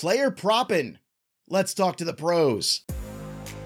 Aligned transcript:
player 0.00 0.30
propping. 0.30 0.96
Let's 1.46 1.74
talk 1.74 1.98
to 1.98 2.06
the 2.06 2.14
pros. 2.14 2.86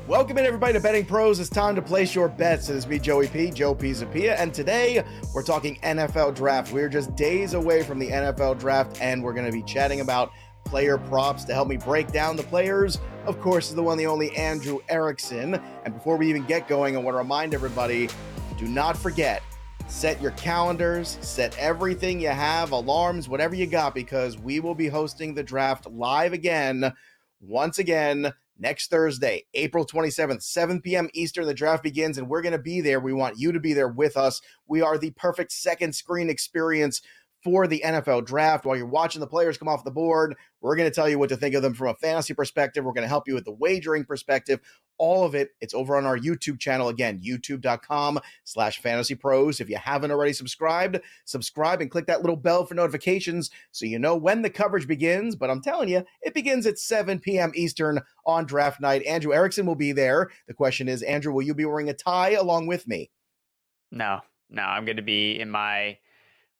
Welcome 0.08 0.36
in 0.36 0.44
everybody 0.44 0.72
to 0.72 0.80
Betting 0.80 1.06
Pros. 1.06 1.38
It's 1.38 1.48
time 1.48 1.76
to 1.76 1.80
place 1.80 2.12
your 2.12 2.28
bets. 2.28 2.68
It 2.68 2.74
is 2.74 2.88
me, 2.88 2.98
Joey 2.98 3.28
P, 3.28 3.52
Joe 3.52 3.72
Pisapia, 3.72 4.34
and 4.36 4.52
today 4.52 5.04
we're 5.32 5.44
talking 5.44 5.76
NFL 5.84 6.34
draft. 6.34 6.72
We're 6.72 6.88
just 6.88 7.14
days 7.14 7.54
away 7.54 7.84
from 7.84 8.00
the 8.00 8.08
NFL 8.08 8.58
draft, 8.58 8.98
and 9.00 9.22
we're 9.22 9.32
going 9.32 9.46
to 9.46 9.52
be 9.52 9.62
chatting 9.62 10.00
about 10.00 10.32
player 10.64 10.98
props 10.98 11.44
to 11.44 11.54
help 11.54 11.68
me 11.68 11.76
break 11.76 12.10
down 12.10 12.34
the 12.34 12.42
players. 12.42 12.98
Of 13.26 13.40
course, 13.40 13.68
is 13.68 13.76
the 13.76 13.84
one, 13.84 13.96
the 13.96 14.06
only 14.06 14.34
Andrew 14.34 14.80
Erickson. 14.88 15.62
And 15.84 15.94
before 15.94 16.16
we 16.16 16.28
even 16.28 16.44
get 16.46 16.66
going, 16.66 16.96
I 16.96 16.98
want 16.98 17.14
to 17.14 17.18
remind 17.18 17.54
everybody: 17.54 18.08
do 18.58 18.66
not 18.66 18.96
forget 18.96 19.40
set 19.86 20.20
your 20.20 20.32
calendars, 20.32 21.18
set 21.20 21.56
everything 21.58 22.20
you 22.20 22.28
have, 22.28 22.72
alarms, 22.72 23.28
whatever 23.28 23.54
you 23.54 23.66
got, 23.66 23.94
because 23.94 24.38
we 24.38 24.60
will 24.60 24.74
be 24.74 24.88
hosting 24.88 25.34
the 25.34 25.42
draft 25.42 25.86
live 25.86 26.32
again, 26.32 26.92
once 27.40 27.78
again, 27.78 28.32
next 28.58 28.90
Thursday, 28.90 29.44
April 29.54 29.86
27th, 29.86 30.42
7 30.42 30.80
p.m. 30.80 31.08
Eastern. 31.12 31.46
The 31.46 31.54
draft 31.54 31.82
begins, 31.82 32.18
and 32.18 32.28
we're 32.28 32.42
going 32.42 32.52
to 32.52 32.58
be 32.58 32.80
there. 32.80 33.00
We 33.00 33.12
want 33.12 33.38
you 33.38 33.52
to 33.52 33.60
be 33.60 33.72
there 33.72 33.88
with 33.88 34.16
us. 34.16 34.40
We 34.66 34.82
are 34.82 34.98
the 34.98 35.10
perfect 35.10 35.52
second 35.52 35.94
screen 35.94 36.30
experience 36.30 37.02
for 37.42 37.66
the 37.66 37.82
NFL 37.84 38.24
draft. 38.24 38.64
While 38.64 38.76
you're 38.76 38.86
watching 38.86 39.20
the 39.20 39.26
players 39.26 39.58
come 39.58 39.68
off 39.68 39.84
the 39.84 39.90
board, 39.90 40.34
we're 40.62 40.76
going 40.76 40.88
to 40.88 40.94
tell 40.94 41.08
you 41.08 41.18
what 41.18 41.28
to 41.28 41.36
think 41.36 41.54
of 41.54 41.62
them 41.62 41.74
from 41.74 41.88
a 41.88 41.94
fantasy 41.94 42.32
perspective. 42.32 42.84
We're 42.84 42.94
going 42.94 43.02
to 43.02 43.08
help 43.08 43.28
you 43.28 43.34
with 43.34 43.44
the 43.44 43.52
wagering 43.52 44.06
perspective. 44.06 44.60
All 44.98 45.24
of 45.24 45.34
it, 45.34 45.50
it's 45.60 45.74
over 45.74 45.96
on 45.96 46.06
our 46.06 46.18
YouTube 46.18 46.58
channel. 46.58 46.88
Again, 46.88 47.20
youtube.com 47.20 48.20
slash 48.44 48.80
fantasy 48.80 49.14
pros. 49.14 49.60
If 49.60 49.68
you 49.68 49.76
haven't 49.76 50.10
already 50.10 50.32
subscribed, 50.32 51.00
subscribe 51.24 51.80
and 51.80 51.90
click 51.90 52.06
that 52.06 52.22
little 52.22 52.36
bell 52.36 52.64
for 52.64 52.74
notifications 52.74 53.50
so 53.72 53.86
you 53.86 53.98
know 53.98 54.16
when 54.16 54.42
the 54.42 54.50
coverage 54.50 54.86
begins. 54.86 55.36
But 55.36 55.50
I'm 55.50 55.62
telling 55.62 55.88
you, 55.88 56.04
it 56.22 56.34
begins 56.34 56.66
at 56.66 56.78
7 56.78 57.18
p.m. 57.20 57.52
Eastern 57.54 58.00
on 58.26 58.46
draft 58.46 58.80
night. 58.80 59.04
Andrew 59.04 59.32
Erickson 59.32 59.66
will 59.66 59.74
be 59.74 59.92
there. 59.92 60.30
The 60.46 60.54
question 60.54 60.88
is, 60.88 61.02
Andrew, 61.02 61.32
will 61.32 61.42
you 61.42 61.54
be 61.54 61.64
wearing 61.64 61.90
a 61.90 61.94
tie 61.94 62.32
along 62.32 62.66
with 62.66 62.86
me? 62.86 63.10
No, 63.90 64.20
no, 64.50 64.62
I'm 64.62 64.84
going 64.84 64.96
to 64.96 65.02
be 65.02 65.38
in 65.38 65.50
my 65.50 65.98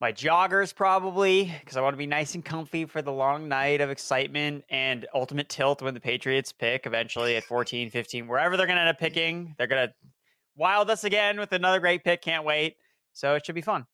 my 0.05 0.13
joggers 0.13 0.75
probably 0.75 1.51
because 1.61 1.79
I 1.79 1.81
want 1.81 1.95
to 1.95 1.97
be 1.97 2.05
nice 2.05 2.35
and 2.35 2.45
comfy 2.45 2.85
for 2.85 3.01
the 3.01 3.11
long 3.11 3.49
night 3.49 3.81
of 3.81 3.89
excitement 3.89 4.63
and 4.69 5.07
ultimate 5.15 5.49
tilt 5.49 5.81
when 5.81 5.95
the 5.95 6.01
Patriots 6.01 6.53
pick 6.53 6.85
eventually 6.85 7.37
at 7.37 7.45
14, 7.45 7.89
15, 7.89 8.29
wherever 8.29 8.59
they're 8.59 8.67
going 8.67 8.77
to 8.77 8.83
end 8.83 8.91
up 8.91 8.99
picking. 8.99 9.55
They're 9.57 9.67
going 9.67 9.89
to 9.89 9.95
wild 10.57 10.91
us 10.91 11.05
again 11.05 11.41
with 11.41 11.53
another 11.53 11.81
great 11.81 12.05
pick. 12.05 12.21
Can't 12.21 12.45
wait. 12.45 12.77
So 13.15 13.35
it 13.35 13.47
should 13.47 13.55
be 13.55 13.63
fun. 13.63 13.87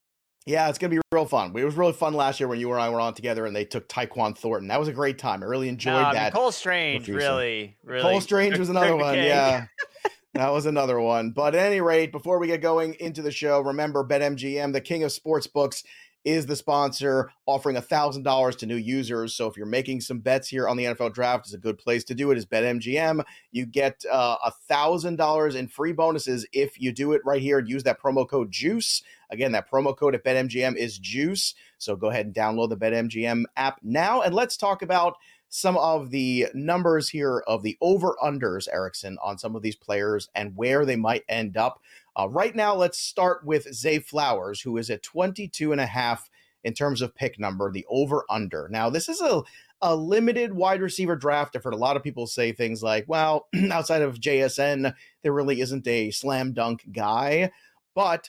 Yeah, 0.47 0.69
it's 0.69 0.79
going 0.79 0.91
to 0.91 0.97
be 0.97 1.03
real 1.13 1.27
fun. 1.27 1.57
It 1.57 1.65
was 1.65 1.77
really 1.77 1.93
fun 1.93 2.15
last 2.15 2.41
year 2.41 2.49
when 2.49 2.59
you 2.59 2.73
and 2.73 2.83
I 2.83 2.91
were 2.91 3.01
on 3.01 3.15
together 3.15 3.47
and 3.47 3.55
they 3.55 3.65
took 3.65 3.89
Tyquan 3.89 4.37
Thornton. 4.37 4.67
That 4.67 4.81
was 4.81 4.89
a 4.89 4.93
great 4.93 5.17
time. 5.17 5.45
I 5.45 5.47
really 5.47 5.69
enjoyed 5.69 5.95
oh, 5.95 6.07
mean, 6.07 6.15
that. 6.15 6.33
Cole 6.33 6.51
Strange, 6.51 7.07
really, 7.07 7.77
really. 7.85 8.03
Cole 8.03 8.21
Strange 8.21 8.59
was 8.59 8.69
another 8.69 8.97
one. 8.97 9.15
Yeah. 9.15 9.67
that 10.35 10.53
was 10.53 10.67
another 10.67 11.01
one. 11.01 11.33
But 11.33 11.55
at 11.55 11.67
any 11.67 11.81
rate, 11.81 12.13
before 12.13 12.39
we 12.39 12.47
get 12.47 12.63
going 12.63 12.95
into 13.01 13.23
the 13.23 13.33
show, 13.33 13.61
remember 13.61 14.05
BetMGM, 14.05 14.73
the 14.73 14.81
king 14.81 15.03
of 15.03 15.13
sports 15.13 15.47
books, 15.47 15.83
is 16.25 16.47
the 16.47 16.57
sponsor, 16.57 17.31
offering 17.47 17.77
$1,000 17.77 18.59
to 18.59 18.67
new 18.67 18.77
users. 18.77 19.35
So 19.35 19.47
if 19.47 19.57
you're 19.57 19.67
making 19.67 20.03
some 20.03 20.21
bets 20.21 20.49
here 20.49 20.69
on 20.69 20.77
the 20.77 20.85
NFL 20.85 21.15
draft, 21.15 21.47
it's 21.47 21.55
a 21.55 21.59
good 21.59 21.79
place 21.79 22.05
to 22.05 22.15
do 22.15 22.31
it. 22.31 22.37
Is 22.37 22.47
BetMGM. 22.47 23.25
You 23.51 23.67
get 23.67 24.05
uh, 24.11 24.37
$1,000 24.71 25.55
in 25.57 25.69
free 25.69 25.93
bonuses 25.93 26.47
if 26.53 26.81
you 26.81 26.93
do 26.93 27.13
it 27.13 27.23
right 27.25 27.41
here 27.41 27.59
and 27.59 27.69
use 27.69 27.85
that 27.85 28.01
promo 28.01 28.29
code 28.29 28.51
JUICE. 28.51 29.03
Again, 29.31 29.53
that 29.53 29.71
promo 29.71 29.97
code 29.97 30.15
at 30.15 30.25
BetMGM 30.25 30.77
is 30.77 30.99
JUICE. 30.99 31.55
So 31.79 31.97
go 31.97 32.11
ahead 32.11 32.27
and 32.27 32.35
download 32.35 32.69
the 32.69 32.77
BetMGM 32.77 33.45
app 33.57 33.79
now. 33.83 34.21
And 34.21 34.35
let's 34.35 34.57
talk 34.59 34.83
about 34.83 35.17
some 35.51 35.77
of 35.77 36.11
the 36.11 36.47
numbers 36.55 37.09
here 37.09 37.43
of 37.47 37.63
the 37.63 37.77
over 37.81 38.17
unders, 38.23 38.69
Erickson, 38.73 39.19
on 39.23 39.37
some 39.37 39.55
of 39.55 39.63
these 39.63 39.77
players 39.77 40.29
and 40.35 40.57
where 40.57 40.87
they 40.87 40.97
might 40.97 41.25
end 41.29 41.57
up. 41.57 41.83
Uh, 42.19 42.29
right 42.29 42.55
now, 42.55 42.75
let's 42.75 42.99
start 42.99 43.45
with 43.45 43.73
Zay 43.75 43.99
Flowers, 43.99 44.61
who 44.61 44.77
is 44.79 44.89
at 44.91 45.03
22 45.03 45.73
and 45.73 45.81
a 45.81 45.87
half 45.87 46.31
in 46.63 46.73
terms 46.73 47.03
of 47.03 47.15
pick 47.15 47.39
number, 47.39 47.71
the 47.71 47.87
over 47.89 48.25
under. 48.31 48.69
Now, 48.71 48.91
this 48.91 49.09
is 49.09 49.21
a 49.21 49.43
a 49.83 49.97
limited 49.97 50.53
wide 50.53 50.83
receiver 50.83 51.17
draft. 51.17 51.57
I've 51.57 51.65
heard 51.65 51.73
a 51.73 51.79
lot 51.79 51.97
of 51.97 52.03
people 52.03 52.27
say 52.27 52.53
things 52.53 52.83
like, 52.83 53.07
well, 53.09 53.49
outside 53.73 54.03
of 54.03 54.21
JSN, 54.21 54.95
there 55.23 55.33
really 55.33 55.61
isn't 55.61 55.87
a 55.87 56.11
slam 56.11 56.53
dunk 56.53 56.85
guy. 56.93 57.51
But 57.95 58.29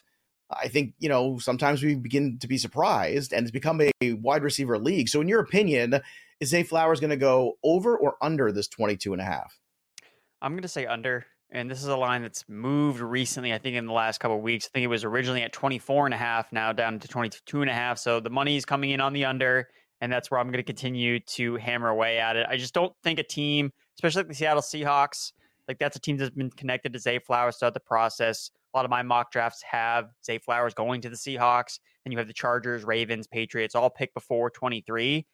I 0.49 0.69
think, 0.69 0.93
you 0.99 1.09
know, 1.09 1.39
sometimes 1.39 1.83
we 1.83 1.95
begin 1.95 2.37
to 2.39 2.47
be 2.47 2.57
surprised 2.57 3.33
and 3.33 3.43
it's 3.43 3.51
become 3.51 3.81
a 3.81 4.13
wide 4.13 4.43
receiver 4.43 4.79
league. 4.79 5.09
So, 5.09 5.21
in 5.21 5.27
your 5.27 5.41
opinion, 5.41 6.01
is 6.41 6.49
Zay 6.49 6.63
Flowers 6.63 6.99
going 6.99 7.11
to 7.11 7.17
go 7.17 7.57
over 7.63 7.95
or 7.95 8.15
under 8.21 8.51
this 8.51 8.67
22 8.67 9.13
and 9.13 9.21
a 9.21 9.25
half? 9.25 9.57
I'm 10.41 10.53
going 10.53 10.63
to 10.63 10.67
say 10.67 10.85
under. 10.85 11.25
And 11.53 11.69
this 11.69 11.81
is 11.81 11.87
a 11.87 11.97
line 11.97 12.21
that's 12.21 12.45
moved 12.47 13.01
recently, 13.01 13.53
I 13.53 13.57
think 13.57 13.75
in 13.75 13.85
the 13.85 13.93
last 13.93 14.19
couple 14.19 14.37
of 14.37 14.43
weeks. 14.43 14.65
I 14.65 14.69
think 14.73 14.85
it 14.85 14.87
was 14.87 15.03
originally 15.03 15.43
at 15.43 15.53
24 15.53 16.05
and 16.05 16.13
a 16.13 16.17
half, 16.17 16.51
now 16.51 16.71
down 16.71 16.97
to 16.99 17.07
22 17.07 17.61
and 17.61 17.69
a 17.69 17.73
half. 17.73 17.99
So 17.99 18.19
the 18.19 18.29
money 18.29 18.55
is 18.55 18.65
coming 18.65 18.91
in 18.91 19.01
on 19.01 19.11
the 19.13 19.25
under, 19.25 19.67
and 19.99 20.11
that's 20.11 20.31
where 20.31 20.39
I'm 20.39 20.47
going 20.47 20.57
to 20.57 20.63
continue 20.63 21.19
to 21.19 21.57
hammer 21.57 21.89
away 21.89 22.19
at 22.19 22.37
it. 22.37 22.47
I 22.49 22.55
just 22.55 22.73
don't 22.73 22.93
think 23.03 23.19
a 23.19 23.23
team, 23.23 23.71
especially 23.97 24.21
like 24.21 24.29
the 24.29 24.35
Seattle 24.35 24.61
Seahawks, 24.61 25.33
like 25.67 25.77
that's 25.77 25.97
a 25.97 25.99
team 25.99 26.15
that's 26.17 26.33
been 26.33 26.49
connected 26.51 26.93
to 26.93 26.99
Zay 26.99 27.19
Flowers 27.19 27.57
throughout 27.57 27.73
the 27.73 27.81
process. 27.81 28.49
A 28.73 28.77
lot 28.77 28.85
of 28.85 28.89
my 28.89 29.03
mock 29.03 29.31
drafts 29.31 29.61
have 29.69 30.09
Zay 30.25 30.37
Flowers 30.37 30.73
going 30.73 31.01
to 31.01 31.09
the 31.09 31.17
Seahawks. 31.17 31.79
Then 32.05 32.13
you 32.13 32.17
have 32.17 32.27
the 32.27 32.33
Chargers, 32.33 32.85
Ravens, 32.85 33.27
Patriots, 33.27 33.75
all 33.75 33.89
picked 33.89 34.13
before 34.13 34.49
23. 34.49 35.27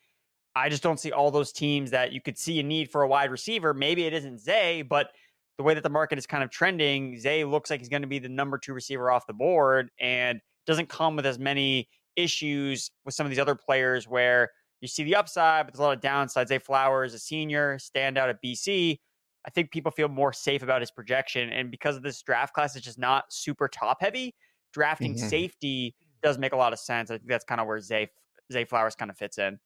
I 0.55 0.69
just 0.69 0.83
don't 0.83 0.99
see 0.99 1.11
all 1.11 1.29
those 1.31 1.51
teams 1.51 1.91
that 1.91 2.11
you 2.11 2.21
could 2.21 2.37
see 2.37 2.59
a 2.59 2.63
need 2.63 2.89
for 2.91 3.03
a 3.03 3.07
wide 3.07 3.31
receiver. 3.31 3.73
Maybe 3.73 4.05
it 4.05 4.13
isn't 4.13 4.39
Zay, 4.39 4.81
but 4.81 5.11
the 5.57 5.63
way 5.63 5.73
that 5.73 5.83
the 5.83 5.89
market 5.89 6.17
is 6.17 6.25
kind 6.25 6.43
of 6.43 6.49
trending, 6.49 7.19
Zay 7.19 7.43
looks 7.43 7.69
like 7.69 7.79
he's 7.79 7.89
going 7.89 8.01
to 8.01 8.07
be 8.07 8.19
the 8.19 8.29
number 8.29 8.57
two 8.57 8.73
receiver 8.73 9.11
off 9.11 9.27
the 9.27 9.33
board 9.33 9.91
and 9.99 10.39
doesn't 10.65 10.89
come 10.89 11.15
with 11.15 11.25
as 11.25 11.39
many 11.39 11.89
issues 12.15 12.91
with 13.05 13.13
some 13.13 13.25
of 13.25 13.29
these 13.29 13.39
other 13.39 13.55
players 13.55 14.07
where 14.07 14.49
you 14.81 14.87
see 14.87 15.03
the 15.03 15.15
upside, 15.15 15.65
but 15.65 15.73
there's 15.73 15.79
a 15.79 15.83
lot 15.83 15.95
of 15.95 16.01
downsides. 16.01 16.47
Zay 16.47 16.59
Flowers, 16.59 17.13
a 17.13 17.19
senior, 17.19 17.77
standout 17.77 18.29
at 18.29 18.41
BC. 18.43 18.99
I 19.45 19.49
think 19.49 19.71
people 19.71 19.91
feel 19.91 20.09
more 20.09 20.33
safe 20.33 20.61
about 20.61 20.81
his 20.81 20.91
projection. 20.91 21.49
And 21.49 21.71
because 21.71 21.95
of 21.95 22.03
this 22.03 22.21
draft 22.21 22.53
class, 22.53 22.75
it's 22.75 22.85
just 22.85 22.99
not 22.99 23.25
super 23.29 23.67
top 23.67 23.97
heavy. 24.01 24.35
Drafting 24.73 25.15
mm-hmm. 25.15 25.27
safety 25.27 25.95
does 26.21 26.37
make 26.37 26.53
a 26.53 26.57
lot 26.57 26.73
of 26.73 26.79
sense. 26.79 27.09
I 27.09 27.17
think 27.17 27.29
that's 27.29 27.45
kind 27.45 27.61
of 27.61 27.67
where 27.67 27.79
Zay 27.79 28.09
Zay 28.51 28.65
Flowers 28.65 28.95
kind 28.95 29.09
of 29.09 29.17
fits 29.17 29.37
in. 29.37 29.59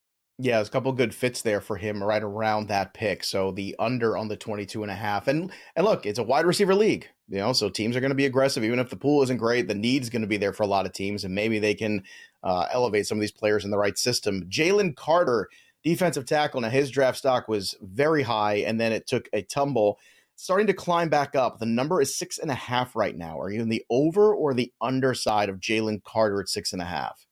Yeah, 0.43 0.55
there's 0.55 0.69
a 0.69 0.71
couple 0.71 0.91
good 0.93 1.13
fits 1.13 1.43
there 1.43 1.61
for 1.61 1.77
him 1.77 2.03
right 2.03 2.23
around 2.23 2.67
that 2.67 2.95
pick. 2.95 3.23
So 3.23 3.51
the 3.51 3.75
under 3.77 4.17
on 4.17 4.27
the 4.27 4.35
22 4.35 4.81
and 4.81 4.91
a 4.91 4.95
half. 4.95 5.27
And 5.27 5.51
and 5.75 5.85
look, 5.85 6.07
it's 6.07 6.17
a 6.17 6.23
wide 6.23 6.47
receiver 6.47 6.73
league, 6.73 7.07
you 7.29 7.37
know, 7.37 7.53
so 7.53 7.69
teams 7.69 7.95
are 7.95 7.99
going 7.99 8.09
to 8.09 8.15
be 8.15 8.25
aggressive 8.25 8.63
even 8.63 8.79
if 8.79 8.89
the 8.89 8.95
pool 8.95 9.21
isn't 9.21 9.37
great, 9.37 9.67
the 9.67 9.75
need's 9.75 10.09
going 10.09 10.23
to 10.23 10.27
be 10.27 10.37
there 10.37 10.51
for 10.51 10.63
a 10.63 10.67
lot 10.67 10.87
of 10.87 10.93
teams 10.93 11.23
and 11.23 11.35
maybe 11.35 11.59
they 11.59 11.75
can 11.75 12.03
uh, 12.43 12.65
elevate 12.71 13.05
some 13.05 13.19
of 13.19 13.21
these 13.21 13.31
players 13.31 13.63
in 13.63 13.69
the 13.69 13.77
right 13.77 13.99
system. 13.99 14.41
Jalen 14.49 14.95
Carter, 14.95 15.47
defensive 15.83 16.25
tackle, 16.25 16.61
now 16.61 16.69
his 16.69 16.89
draft 16.89 17.19
stock 17.19 17.47
was 17.47 17.75
very 17.79 18.23
high 18.23 18.55
and 18.55 18.81
then 18.81 18.91
it 18.91 19.05
took 19.05 19.29
a 19.33 19.43
tumble. 19.43 19.99
Starting 20.37 20.65
to 20.65 20.73
climb 20.73 21.09
back 21.09 21.35
up. 21.35 21.59
The 21.59 21.67
number 21.67 22.01
is 22.01 22.17
six 22.17 22.39
and 22.39 22.49
a 22.49 22.55
half 22.55 22.95
right 22.95 23.15
now. 23.15 23.39
Are 23.39 23.51
you 23.51 23.61
in 23.61 23.69
the 23.69 23.85
over 23.91 24.33
or 24.33 24.55
the 24.55 24.73
underside 24.81 25.49
of 25.49 25.59
Jalen 25.59 26.03
Carter 26.03 26.41
at 26.41 26.49
six 26.49 26.73
and 26.73 26.81
a 26.81 26.85
half? 26.85 27.27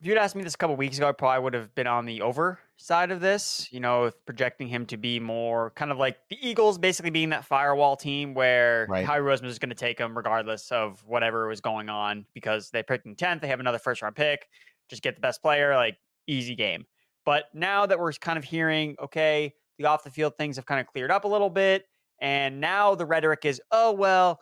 If 0.00 0.06
you'd 0.06 0.16
asked 0.16 0.36
me 0.36 0.44
this 0.44 0.54
a 0.54 0.56
couple 0.56 0.76
weeks 0.76 0.96
ago, 0.96 1.08
I 1.08 1.12
probably 1.12 1.42
would 1.42 1.54
have 1.54 1.74
been 1.74 1.88
on 1.88 2.06
the 2.06 2.22
over 2.22 2.60
side 2.76 3.10
of 3.10 3.20
this, 3.20 3.66
you 3.72 3.80
know, 3.80 4.12
projecting 4.26 4.68
him 4.68 4.86
to 4.86 4.96
be 4.96 5.18
more 5.18 5.72
kind 5.74 5.90
of 5.90 5.98
like 5.98 6.16
the 6.30 6.38
Eagles 6.40 6.78
basically 6.78 7.10
being 7.10 7.30
that 7.30 7.44
firewall 7.44 7.96
team 7.96 8.32
where 8.32 8.86
right. 8.88 9.04
Howie 9.04 9.18
Roseman 9.18 9.46
is 9.46 9.58
going 9.58 9.70
to 9.70 9.74
take 9.74 9.98
him 9.98 10.16
regardless 10.16 10.70
of 10.70 11.02
whatever 11.04 11.48
was 11.48 11.60
going 11.60 11.88
on 11.88 12.24
because 12.32 12.70
they 12.70 12.84
picked 12.84 13.06
in 13.06 13.16
10th. 13.16 13.40
They 13.40 13.48
have 13.48 13.58
another 13.58 13.80
first 13.80 14.00
round 14.00 14.14
pick. 14.14 14.46
Just 14.88 15.02
get 15.02 15.16
the 15.16 15.20
best 15.20 15.42
player, 15.42 15.74
like 15.74 15.96
easy 16.28 16.54
game. 16.54 16.86
But 17.24 17.46
now 17.52 17.84
that 17.84 17.98
we're 17.98 18.12
kind 18.12 18.38
of 18.38 18.44
hearing, 18.44 18.94
okay, 19.02 19.52
the 19.78 19.86
off 19.86 20.04
the 20.04 20.10
field 20.10 20.34
things 20.38 20.54
have 20.56 20.66
kind 20.66 20.80
of 20.80 20.86
cleared 20.86 21.10
up 21.10 21.24
a 21.24 21.28
little 21.28 21.50
bit. 21.50 21.86
And 22.20 22.60
now 22.60 22.94
the 22.94 23.04
rhetoric 23.04 23.44
is, 23.44 23.60
oh, 23.72 23.92
well, 23.92 24.38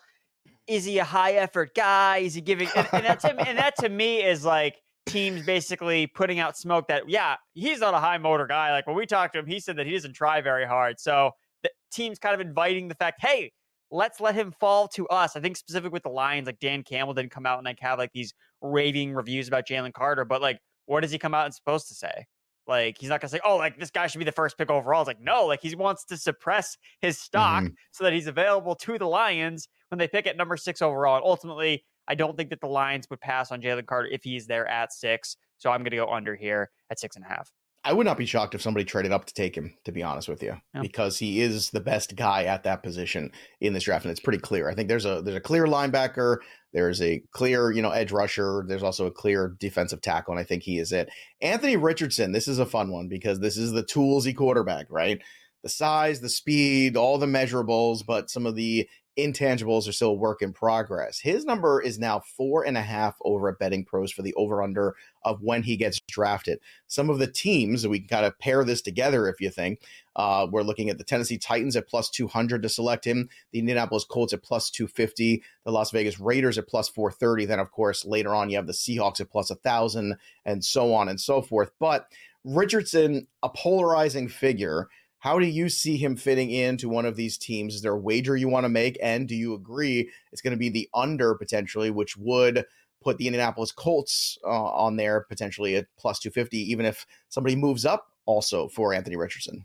is 0.67 0.85
he 0.85 0.99
a 0.99 1.05
high 1.05 1.33
effort 1.33 1.75
guy? 1.75 2.19
Is 2.19 2.35
he 2.35 2.43
giving, 2.43 2.69
and, 2.77 2.87
and, 2.93 3.05
that, 3.07 3.21
to, 3.21 3.49
and 3.49 3.59
that 3.59 3.77
to 3.77 3.89
me 3.89 4.23
is 4.23 4.45
like, 4.45 4.77
teams 5.07 5.43
basically 5.47 6.07
putting 6.09 6.41
out 6.41 6.57
smoke 6.57 6.89
that 6.89 7.09
yeah 7.09 7.37
he's 7.55 7.81
not 7.81 7.95
a 7.95 7.99
high 7.99 8.19
motor 8.19 8.47
guy. 8.47 8.73
Like 8.73 8.87
when 8.87 8.97
we 8.97 9.07
talked 9.07 9.35
to 9.35 9.39
him 9.39 9.47
he 9.47 9.61
said 9.61 9.77
that 9.77 9.87
he 9.87 9.93
doesn't 9.93 10.15
try 10.15 10.41
very 10.41 10.67
hard. 10.67 11.01
So 11.01 11.31
the 11.63 11.71
team's 11.93 12.19
kind 12.19 12.35
of 12.35 12.41
inviting 12.41 12.89
the 12.89 12.95
fact 12.95 13.21
hey 13.21 13.53
let's 13.93 14.21
let 14.21 14.35
him 14.35 14.53
fall 14.59 14.89
to 14.89 15.07
us. 15.09 15.37
I 15.37 15.41
think 15.41 15.57
specific 15.57 15.93
with 15.93 16.03
the 16.03 16.09
lions 16.11 16.47
like 16.47 16.59
dan 16.59 16.83
campbell 16.83 17.15
didn't 17.15 17.31
come 17.31 17.47
out 17.47 17.59
and 17.59 17.65
like 17.65 17.81
have 17.81 17.99
like 17.99 18.13
these 18.13 18.35
raving 18.61 19.15
reviews 19.15 19.49
about 19.49 19.67
jalen 19.67 19.93
carter 19.93 20.25
but 20.25 20.43
like 20.43 20.59
what 20.87 21.01
does 21.01 21.11
he 21.11 21.19
come 21.19 21.35
out 21.35 21.45
and 21.45 21.55
supposed 21.55 21.89
to 21.89 21.95
say? 21.95 22.27
Like 22.67 22.97
he's 22.99 23.11
not 23.11 23.21
gonna 23.21 23.29
say 23.29 23.41
oh 23.45 23.57
like 23.57 23.79
this 23.79 23.93
guy 23.93 24.09
should 24.09 24.19
be 24.19 24.25
the 24.25 24.33
first 24.33 24.59
pick 24.59 24.71
overall. 24.71 25.03
It's 25.03 25.07
like 25.07 25.21
no 25.21 25.47
like 25.47 25.63
he 25.63 25.75
wants 25.77 26.05
to 26.07 26.17
suppress 26.17 26.77
his 27.01 27.17
stock 27.17 27.63
mm-hmm. 27.63 27.75
so 27.93 28.03
that 28.03 28.13
he's 28.13 28.27
available 28.27 28.75
to 28.75 28.99
the 28.99 29.07
lions 29.07 29.69
when 29.91 29.99
they 29.99 30.09
pick 30.09 30.27
at 30.27 30.37
number 30.37 30.57
six 30.57 30.83
overall 30.83 31.17
and 31.17 31.25
ultimately 31.25 31.85
I 32.09 32.15
don't 32.15 32.37
think 32.37 32.51
that 32.51 32.61
the 32.61 32.69
Lions 32.69 33.09
would 33.11 33.21
pass 33.21 33.51
on 33.51 33.61
Jalen 33.61 33.87
Carter 33.87 34.09
if 34.09 34.23
he's 34.23 34.47
there 34.47 34.67
at 34.67 34.93
six. 34.93 35.37
So 35.59 35.71
I'm 35.71 35.81
going 35.81 35.91
to 35.91 35.97
go 35.97 36.13
under 36.13 36.35
here 36.35 36.71
at 36.91 37.01
six 37.01 37.17
and 37.17 37.25
a 37.25 37.29
half. 37.29 37.51
I 37.87 37.93
would 37.93 38.05
not 38.05 38.19
be 38.19 38.27
shocked 38.27 38.57
if 38.57 38.63
somebody 38.63 38.85
traded 38.85 39.13
up 39.13 39.27
to 39.27 39.35
take 39.35 39.57
him, 39.57 39.73
to 39.85 39.93
be 39.93 40.03
honest 40.03 40.29
with 40.29 40.43
you, 40.43 40.61
yeah. 40.75 40.81
because 40.81 41.19
he 41.19 41.41
is 41.41 41.71
the 41.71 41.79
best 41.79 42.17
guy 42.17 42.43
at 42.43 42.65
that 42.65 42.83
position 42.83 43.31
in 43.61 43.75
this 43.75 43.85
draft, 43.85 44.05
and 44.05 44.11
it's 44.11 44.19
pretty 44.19 44.41
clear. 44.41 44.69
I 44.69 44.75
think 44.75 44.89
there's 44.89 45.05
a 45.05 45.23
there's 45.23 45.37
a 45.37 45.41
clear 45.41 45.67
linebacker, 45.67 46.39
there's 46.73 47.01
a 47.01 47.23
clear 47.31 47.71
you 47.71 47.83
know 47.83 47.93
edge 47.93 48.11
rusher, 48.11 48.65
there's 48.67 48.83
also 48.83 49.07
a 49.07 49.13
clear 49.13 49.55
defensive 49.61 50.01
tackle, 50.01 50.33
and 50.33 50.41
I 50.41 50.43
think 50.43 50.65
he 50.65 50.81
is 50.81 50.91
it. 50.91 51.11
Anthony 51.41 51.77
Richardson, 51.77 52.33
this 52.33 52.49
is 52.49 52.59
a 52.59 52.67
fun 52.67 52.91
one 52.91 53.07
because 53.07 53.39
this 53.39 53.57
is 53.57 53.71
the 53.71 53.85
toolsy 53.85 54.35
quarterback, 54.35 54.87
right? 54.91 55.23
The 55.63 55.69
size, 55.69 56.21
the 56.21 56.29
speed, 56.29 56.97
all 56.97 57.19
the 57.19 57.27
measurables, 57.27 58.05
but 58.05 58.31
some 58.31 58.47
of 58.47 58.57
the 58.57 58.89
intangibles 59.19 59.89
are 59.89 59.93
still 59.93 60.11
a 60.11 60.15
work 60.15 60.43
in 60.43 60.53
progress. 60.53 61.19
His 61.19 61.45
number 61.45 61.81
is 61.81 61.99
now 61.99 62.21
four 62.21 62.67
and 62.67 62.77
a 62.77 62.83
half 62.83 63.17
over 63.25 63.49
at 63.49 63.59
Betting 63.59 63.85
Pros 63.85 64.13
for 64.13 64.23
the 64.23 64.35
over 64.35 64.63
under 64.63 64.95
of 65.25 65.43
when 65.43 65.63
he 65.63 65.77
gets 65.77 66.01
drafted. 66.01 66.61
Some 66.87 67.09
of 67.09 67.19
the 67.19 67.27
teams, 67.27 67.87
we 67.87 68.01
can 68.01 68.09
kind 68.09 68.27
of 68.27 68.39
pair 68.39 68.63
this 68.65 68.83
together 68.83 69.29
if 69.29 69.41
you 69.41 69.51
think. 69.51 69.81
Uh, 70.15 70.47
we're 70.51 70.63
looking 70.63 70.91
at 70.91 70.99
the 70.99 71.05
Tennessee 71.05 71.39
Titans 71.39 71.77
at 71.77 71.89
plus 71.89 72.11
200 72.11 72.63
to 72.63 72.69
select 72.69 73.07
him, 73.07 73.29
the 73.53 73.59
Indianapolis 73.59 74.05
Colts 74.05 74.33
at 74.33 74.43
plus 74.43 74.71
250, 74.71 75.43
the 75.65 75.73
Las 75.73 75.91
Vegas 75.91 76.21
Raiders 76.21 76.59
at 76.59 76.69
plus 76.69 76.89
430. 76.89 77.47
Then, 77.47 77.59
of 77.59 77.71
course, 77.71 78.05
later 78.05 78.35
on, 78.35 78.51
you 78.51 78.57
have 78.57 78.67
the 78.67 78.73
Seahawks 78.73 79.21
at 79.21 79.31
plus 79.31 79.51
1,000 79.51 80.17
and 80.45 80.65
so 80.65 80.95
on 80.95 81.09
and 81.09 81.21
so 81.21 81.43
forth. 81.43 81.71
But 81.79 82.09
Richardson, 82.45 83.27
a 83.43 83.49
polarizing 83.49 84.29
figure 84.29 84.89
how 85.19 85.39
do 85.39 85.47
you 85.47 85.69
see 85.69 85.97
him 85.97 86.17
fitting 86.17 86.51
into 86.51 86.89
one 86.89 87.07
of 87.07 87.17
these 87.17 87.39
teams? 87.39 87.75
Is 87.75 87.83
there 87.83 87.95
a 87.95 87.99
wager 87.99 88.37
you 88.37 88.49
want 88.49 88.65
to 88.65 88.69
make? 88.69 88.99
And 89.03 89.27
do 89.27 89.35
you 89.35 89.55
agree 89.55 90.11
it's 90.33 90.43
going 90.43 90.53
to 90.53 90.59
be 90.59 90.69
the 90.69 90.89
under 90.95 91.35
potentially, 91.35 91.91
which 91.91 92.17
would 92.17 92.65
put 93.03 93.19
the 93.19 93.27
Indianapolis 93.27 93.73
Colts 93.73 94.39
uh, 94.45 94.49
on 94.49 94.97
there 94.97 95.23
potentially 95.29 95.77
at 95.77 95.87
plus 95.99 96.19
250, 96.19 96.59
even 96.59 96.85
if 96.85 97.07
somebody 97.29 97.57
moves 97.57 97.85
up 97.85 98.09
also 98.27 98.69
for 98.69 98.93
Anthony 98.93 99.17
Richardson? 99.17 99.65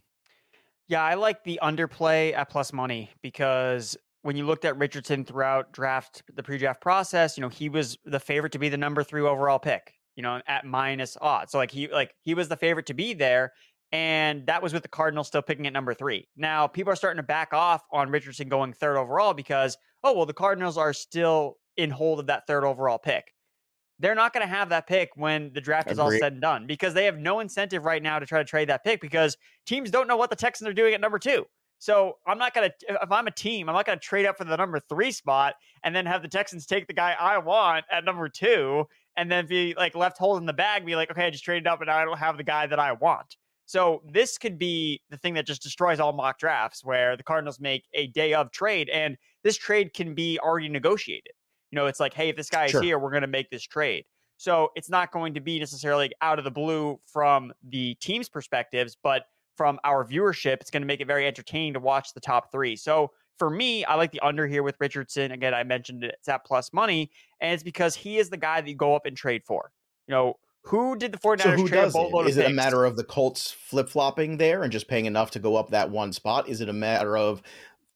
Yeah, 0.87 1.03
I 1.03 1.15
like 1.15 1.43
the 1.43 1.59
underplay 1.61 2.33
at 2.35 2.49
plus 2.49 2.73
money 2.73 3.09
because 3.21 3.97
when 4.23 4.35
you 4.35 4.45
looked 4.45 4.65
at 4.65 4.77
Richardson 4.77 5.25
throughout 5.25 5.71
draft, 5.71 6.23
the 6.33 6.43
pre 6.43 6.57
draft 6.57 6.81
process, 6.81 7.37
you 7.37 7.41
know, 7.41 7.49
he 7.49 7.69
was 7.69 7.97
the 8.05 8.19
favorite 8.19 8.51
to 8.53 8.59
be 8.59 8.69
the 8.69 8.77
number 8.77 9.03
three 9.03 9.21
overall 9.21 9.59
pick 9.59 9.93
you 10.15 10.23
know, 10.23 10.41
at 10.47 10.65
minus 10.65 11.17
odds. 11.21 11.51
So 11.51 11.57
like 11.57 11.71
he 11.71 11.87
like 11.87 12.13
he 12.21 12.33
was 12.33 12.47
the 12.47 12.57
favorite 12.57 12.85
to 12.87 12.93
be 12.93 13.13
there, 13.13 13.53
and 13.91 14.45
that 14.47 14.63
was 14.63 14.73
with 14.73 14.83
the 14.83 14.89
Cardinals 14.89 15.27
still 15.27 15.41
picking 15.41 15.67
at 15.67 15.73
number 15.73 15.93
three. 15.93 16.27
Now, 16.37 16.67
people 16.67 16.93
are 16.93 16.95
starting 16.95 17.17
to 17.17 17.23
back 17.23 17.53
off 17.53 17.81
on 17.91 18.09
Richardson 18.09 18.47
going 18.47 18.73
third 18.73 18.97
overall 18.97 19.33
because, 19.33 19.77
oh, 20.03 20.13
well, 20.13 20.25
the 20.25 20.33
Cardinals 20.33 20.77
are 20.77 20.93
still 20.93 21.57
in 21.77 21.89
hold 21.89 22.19
of 22.19 22.27
that 22.27 22.47
third 22.47 22.63
overall 22.63 22.97
pick. 22.97 23.33
They're 23.99 24.15
not 24.15 24.33
going 24.33 24.47
to 24.47 24.53
have 24.53 24.69
that 24.69 24.87
pick 24.87 25.09
when 25.15 25.51
the 25.53 25.61
draft 25.61 25.91
is 25.91 25.99
all 25.99 26.09
said 26.09 26.33
and 26.33 26.41
done 26.41 26.65
because 26.65 26.95
they 26.95 27.05
have 27.05 27.19
no 27.19 27.39
incentive 27.39 27.85
right 27.85 28.01
now 28.01 28.17
to 28.17 28.25
try 28.25 28.39
to 28.39 28.45
trade 28.45 28.69
that 28.69 28.83
pick 28.83 28.99
because 28.99 29.37
teams 29.67 29.91
don't 29.91 30.07
know 30.07 30.17
what 30.17 30.31
the 30.31 30.35
Texans 30.35 30.67
are 30.67 30.73
doing 30.73 30.95
at 30.95 31.01
number 31.01 31.19
two. 31.19 31.45
So 31.77 32.17
I'm 32.25 32.39
not 32.39 32.53
going 32.53 32.69
to, 32.69 32.93
if 33.01 33.11
I'm 33.11 33.27
a 33.27 33.31
team, 33.31 33.69
I'm 33.69 33.75
not 33.75 33.85
going 33.85 33.99
to 33.99 34.03
trade 34.03 34.25
up 34.25 34.37
for 34.37 34.43
the 34.43 34.55
number 34.55 34.79
three 34.79 35.11
spot 35.11 35.53
and 35.83 35.95
then 35.95 36.05
have 36.07 36.23
the 36.23 36.27
Texans 36.27 36.65
take 36.65 36.87
the 36.87 36.93
guy 36.93 37.15
I 37.19 37.37
want 37.39 37.85
at 37.91 38.03
number 38.03 38.27
two 38.29 38.85
and 39.17 39.31
then 39.31 39.45
be 39.45 39.75
like 39.77 39.95
left 39.95 40.17
holding 40.17 40.45
the 40.47 40.53
bag, 40.53 40.85
be 40.85 40.95
like, 40.95 41.11
okay, 41.11 41.25
I 41.25 41.29
just 41.29 41.43
traded 41.43 41.67
up 41.67 41.81
and 41.81 41.87
now 41.87 41.97
I 41.97 42.05
don't 42.05 42.17
have 42.17 42.37
the 42.37 42.43
guy 42.43 42.65
that 42.67 42.79
I 42.79 42.93
want. 42.93 43.35
So 43.71 44.01
this 44.05 44.37
could 44.37 44.59
be 44.59 45.01
the 45.11 45.15
thing 45.15 45.35
that 45.35 45.45
just 45.45 45.61
destroys 45.61 46.01
all 46.01 46.11
mock 46.11 46.37
drafts 46.37 46.83
where 46.83 47.15
the 47.15 47.23
Cardinals 47.23 47.57
make 47.57 47.85
a 47.93 48.07
day 48.07 48.33
of 48.33 48.51
trade 48.51 48.89
and 48.89 49.15
this 49.45 49.55
trade 49.55 49.93
can 49.93 50.13
be 50.13 50.37
already 50.39 50.67
negotiated. 50.67 51.31
You 51.71 51.77
know, 51.77 51.85
it's 51.85 52.01
like, 52.01 52.13
hey, 52.13 52.27
if 52.27 52.35
this 52.35 52.49
guy 52.49 52.67
sure. 52.67 52.81
is 52.81 52.85
here, 52.85 52.99
we're 52.99 53.11
going 53.11 53.21
to 53.21 53.27
make 53.27 53.49
this 53.49 53.63
trade. 53.63 54.03
So 54.35 54.71
it's 54.75 54.89
not 54.89 55.13
going 55.13 55.35
to 55.35 55.39
be 55.39 55.57
necessarily 55.57 56.11
out 56.21 56.37
of 56.37 56.43
the 56.43 56.51
blue 56.51 56.99
from 57.13 57.53
the 57.69 57.95
team's 58.01 58.27
perspectives, 58.27 58.97
but 59.01 59.27
from 59.55 59.79
our 59.85 60.03
viewership, 60.03 60.57
it's 60.59 60.69
going 60.69 60.81
to 60.81 60.87
make 60.87 60.99
it 60.99 61.07
very 61.07 61.25
entertaining 61.25 61.71
to 61.75 61.79
watch 61.79 62.13
the 62.13 62.19
top 62.19 62.51
three. 62.51 62.75
So 62.75 63.11
for 63.39 63.49
me, 63.49 63.85
I 63.85 63.95
like 63.95 64.11
the 64.11 64.19
under 64.19 64.47
here 64.47 64.63
with 64.63 64.75
Richardson. 64.81 65.31
Again, 65.31 65.53
I 65.53 65.63
mentioned 65.63 66.03
it, 66.03 66.15
it's 66.19 66.27
at 66.27 66.43
plus 66.43 66.73
money, 66.73 67.09
and 67.39 67.53
it's 67.53 67.63
because 67.63 67.95
he 67.95 68.17
is 68.17 68.29
the 68.29 68.35
guy 68.35 68.59
that 68.59 68.69
you 68.69 68.75
go 68.75 68.97
up 68.97 69.05
and 69.05 69.15
trade 69.15 69.43
for. 69.45 69.71
You 70.07 70.13
know, 70.13 70.35
who 70.63 70.95
did 70.95 71.11
the 71.11 71.17
49ers 71.17 71.41
so 71.41 71.51
who 71.51 71.67
trade 71.67 71.77
does 71.81 71.95
it? 71.95 72.27
Is 72.27 72.37
it 72.37 72.45
a 72.45 72.53
matter 72.53 72.85
of 72.85 72.95
the 72.95 73.03
Colts 73.03 73.51
flip 73.51 73.89
flopping 73.89 74.37
there 74.37 74.63
and 74.63 74.71
just 74.71 74.87
paying 74.87 75.05
enough 75.05 75.31
to 75.31 75.39
go 75.39 75.55
up 75.55 75.71
that 75.71 75.89
one 75.89 76.13
spot? 76.13 76.47
Is 76.47 76.61
it 76.61 76.69
a 76.69 76.73
matter 76.73 77.17
of 77.17 77.41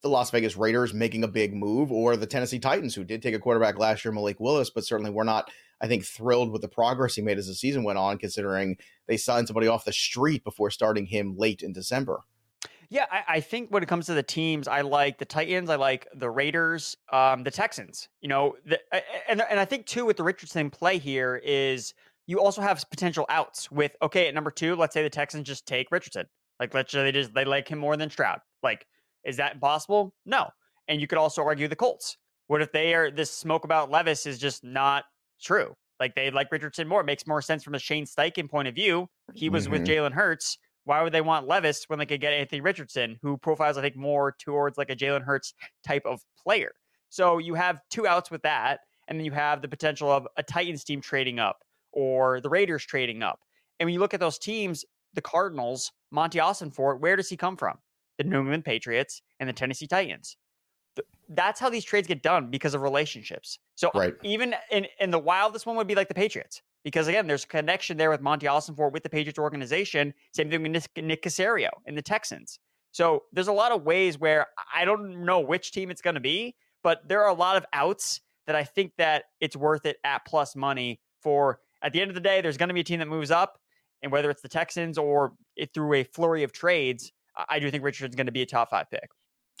the 0.02 0.08
Las 0.08 0.30
Vegas 0.30 0.56
Raiders 0.56 0.92
making 0.92 1.24
a 1.24 1.28
big 1.28 1.54
move 1.54 1.90
or 1.90 2.16
the 2.16 2.26
Tennessee 2.26 2.58
Titans, 2.58 2.94
who 2.94 3.04
did 3.04 3.22
take 3.22 3.34
a 3.34 3.38
quarterback 3.38 3.78
last 3.78 4.04
year, 4.04 4.12
Malik 4.12 4.40
Willis, 4.40 4.70
but 4.70 4.84
certainly 4.84 5.10
we're 5.10 5.24
not, 5.24 5.50
I 5.80 5.86
think, 5.86 6.04
thrilled 6.04 6.52
with 6.52 6.62
the 6.62 6.68
progress 6.68 7.14
he 7.14 7.22
made 7.22 7.38
as 7.38 7.46
the 7.46 7.54
season 7.54 7.82
went 7.82 7.98
on, 7.98 8.18
considering 8.18 8.76
they 9.06 9.16
signed 9.16 9.46
somebody 9.46 9.68
off 9.68 9.84
the 9.84 9.92
street 9.92 10.44
before 10.44 10.70
starting 10.70 11.06
him 11.06 11.36
late 11.36 11.62
in 11.62 11.72
December? 11.72 12.20
Yeah, 12.88 13.06
I, 13.10 13.24
I, 13.28 13.40
think 13.40 13.70
when 13.70 13.82
it 13.82 13.88
comes 13.88 14.06
to 14.06 14.14
the 14.14 14.22
teams, 14.22 14.68
I 14.68 14.82
like 14.82 15.18
the 15.18 15.24
Titans, 15.24 15.70
I 15.70 15.76
like 15.76 16.06
the 16.14 16.30
Raiders, 16.30 16.96
um, 17.12 17.42
the 17.42 17.50
Texans. 17.50 18.08
You 18.20 18.28
know, 18.28 18.54
the, 18.64 18.78
and 19.28 19.42
and 19.50 19.58
I 19.58 19.64
think 19.64 19.86
too 19.86 20.04
with 20.06 20.16
the 20.16 20.22
Richardson 20.22 20.70
play 20.70 20.98
here 20.98 21.40
is 21.44 21.94
you 22.26 22.40
also 22.40 22.60
have 22.60 22.84
potential 22.90 23.26
outs 23.28 23.70
with 23.70 23.92
okay 24.02 24.28
at 24.28 24.34
number 24.34 24.50
two. 24.50 24.76
Let's 24.76 24.94
say 24.94 25.02
the 25.02 25.10
Texans 25.10 25.46
just 25.46 25.66
take 25.66 25.90
Richardson. 25.90 26.26
Like 26.58 26.74
let's 26.74 26.92
say 26.92 27.02
they 27.02 27.12
just 27.12 27.34
they 27.34 27.44
like 27.44 27.68
him 27.68 27.78
more 27.78 27.96
than 27.96 28.10
Stroud. 28.10 28.40
Like 28.62 28.86
is 29.24 29.36
that 29.36 29.60
possible? 29.60 30.14
No. 30.24 30.48
And 30.88 31.00
you 31.00 31.06
could 31.06 31.18
also 31.18 31.42
argue 31.42 31.68
the 31.68 31.76
Colts. 31.76 32.16
What 32.46 32.62
if 32.62 32.70
they 32.72 32.94
are 32.94 33.10
this 33.10 33.30
smoke 33.30 33.64
about 33.64 33.90
Levis 33.90 34.24
is 34.26 34.38
just 34.38 34.62
not 34.62 35.04
true? 35.42 35.74
Like 35.98 36.14
they 36.14 36.30
like 36.30 36.52
Richardson 36.52 36.86
more. 36.86 37.00
It 37.00 37.06
makes 37.06 37.26
more 37.26 37.42
sense 37.42 37.64
from 37.64 37.74
a 37.74 37.78
Shane 37.78 38.06
Steichen 38.06 38.48
point 38.48 38.68
of 38.68 38.74
view. 38.74 39.08
He 39.34 39.48
was 39.48 39.64
mm-hmm. 39.64 39.72
with 39.72 39.86
Jalen 39.86 40.12
Hurts. 40.12 40.58
Why 40.84 41.02
would 41.02 41.12
they 41.12 41.20
want 41.20 41.48
Levis 41.48 41.84
when 41.88 41.98
they 41.98 42.06
could 42.06 42.20
get 42.20 42.32
Anthony 42.32 42.60
Richardson, 42.60 43.18
who 43.20 43.36
profiles, 43.36 43.76
I 43.76 43.82
think, 43.82 43.96
more 43.96 44.36
towards 44.38 44.78
like 44.78 44.90
a 44.90 44.94
Jalen 44.94 45.22
Hurts 45.22 45.52
type 45.84 46.02
of 46.04 46.20
player? 46.40 46.70
So 47.08 47.38
you 47.38 47.54
have 47.54 47.80
two 47.90 48.06
outs 48.06 48.30
with 48.30 48.42
that, 48.42 48.80
and 49.08 49.18
then 49.18 49.24
you 49.24 49.32
have 49.32 49.62
the 49.62 49.68
potential 49.68 50.10
of 50.10 50.28
a 50.36 50.44
Titans 50.44 50.84
team 50.84 51.00
trading 51.00 51.40
up 51.40 51.58
or 51.96 52.40
the 52.42 52.48
Raiders 52.50 52.84
trading 52.84 53.22
up. 53.24 53.40
And 53.80 53.86
when 53.86 53.94
you 53.94 54.00
look 54.00 54.14
at 54.14 54.20
those 54.20 54.38
teams, 54.38 54.84
the 55.14 55.22
Cardinals, 55.22 55.90
Monti 56.12 56.38
Austin 56.38 56.70
Ossenfort, 56.70 57.00
where 57.00 57.16
does 57.16 57.28
he 57.28 57.36
come 57.36 57.56
from? 57.56 57.78
The 58.18 58.24
New 58.24 58.40
England 58.40 58.64
Patriots 58.64 59.22
and 59.40 59.48
the 59.48 59.52
Tennessee 59.52 59.86
Titans. 59.86 60.36
That's 61.28 61.58
how 61.58 61.68
these 61.68 61.84
trades 61.84 62.06
get 62.06 62.22
done 62.22 62.50
because 62.50 62.74
of 62.74 62.82
relationships. 62.82 63.58
So 63.74 63.90
right. 63.94 64.14
even 64.22 64.54
in, 64.70 64.86
in 65.00 65.10
the 65.10 65.18
wild, 65.18 65.54
this 65.54 65.66
one 65.66 65.76
would 65.76 65.86
be 65.86 65.94
like 65.94 66.08
the 66.08 66.14
Patriots. 66.14 66.62
Because 66.84 67.08
again, 67.08 67.26
there's 67.26 67.44
a 67.44 67.48
connection 67.48 67.96
there 67.96 68.10
with 68.10 68.20
Monti 68.20 68.46
Austin 68.46 68.74
Ossenfort 68.76 68.92
with 68.92 69.02
the 69.02 69.10
Patriots 69.10 69.38
organization. 69.38 70.14
Same 70.32 70.50
thing 70.50 70.62
with 70.62 70.70
Nick, 70.70 71.04
Nick 71.04 71.22
Caserio 71.22 71.70
and 71.86 71.98
the 71.98 72.02
Texans. 72.02 72.60
So 72.92 73.24
there's 73.32 73.48
a 73.48 73.52
lot 73.52 73.72
of 73.72 73.82
ways 73.82 74.18
where 74.18 74.46
I 74.74 74.84
don't 74.84 75.24
know 75.24 75.40
which 75.40 75.72
team 75.72 75.90
it's 75.90 76.00
going 76.00 76.14
to 76.14 76.20
be, 76.20 76.54
but 76.82 77.08
there 77.08 77.22
are 77.22 77.28
a 77.28 77.34
lot 77.34 77.56
of 77.56 77.66
outs 77.72 78.20
that 78.46 78.54
I 78.54 78.64
think 78.64 78.92
that 78.98 79.24
it's 79.40 79.56
worth 79.56 79.84
it 79.84 79.96
at 80.04 80.24
plus 80.24 80.54
money 80.54 81.00
for 81.20 81.58
at 81.82 81.92
the 81.92 82.00
end 82.00 82.10
of 82.10 82.14
the 82.14 82.20
day, 82.20 82.40
there's 82.40 82.56
going 82.56 82.68
to 82.68 82.74
be 82.74 82.80
a 82.80 82.84
team 82.84 82.98
that 83.00 83.08
moves 83.08 83.30
up, 83.30 83.58
and 84.02 84.10
whether 84.12 84.30
it's 84.30 84.42
the 84.42 84.48
Texans 84.48 84.98
or 84.98 85.32
through 85.74 85.94
a 85.94 86.04
flurry 86.04 86.42
of 86.42 86.52
trades, 86.52 87.12
I 87.48 87.58
do 87.58 87.70
think 87.70 87.84
Richard's 87.84 88.16
going 88.16 88.26
to 88.26 88.32
be 88.32 88.42
a 88.42 88.46
top 88.46 88.70
five 88.70 88.90
pick. 88.90 89.08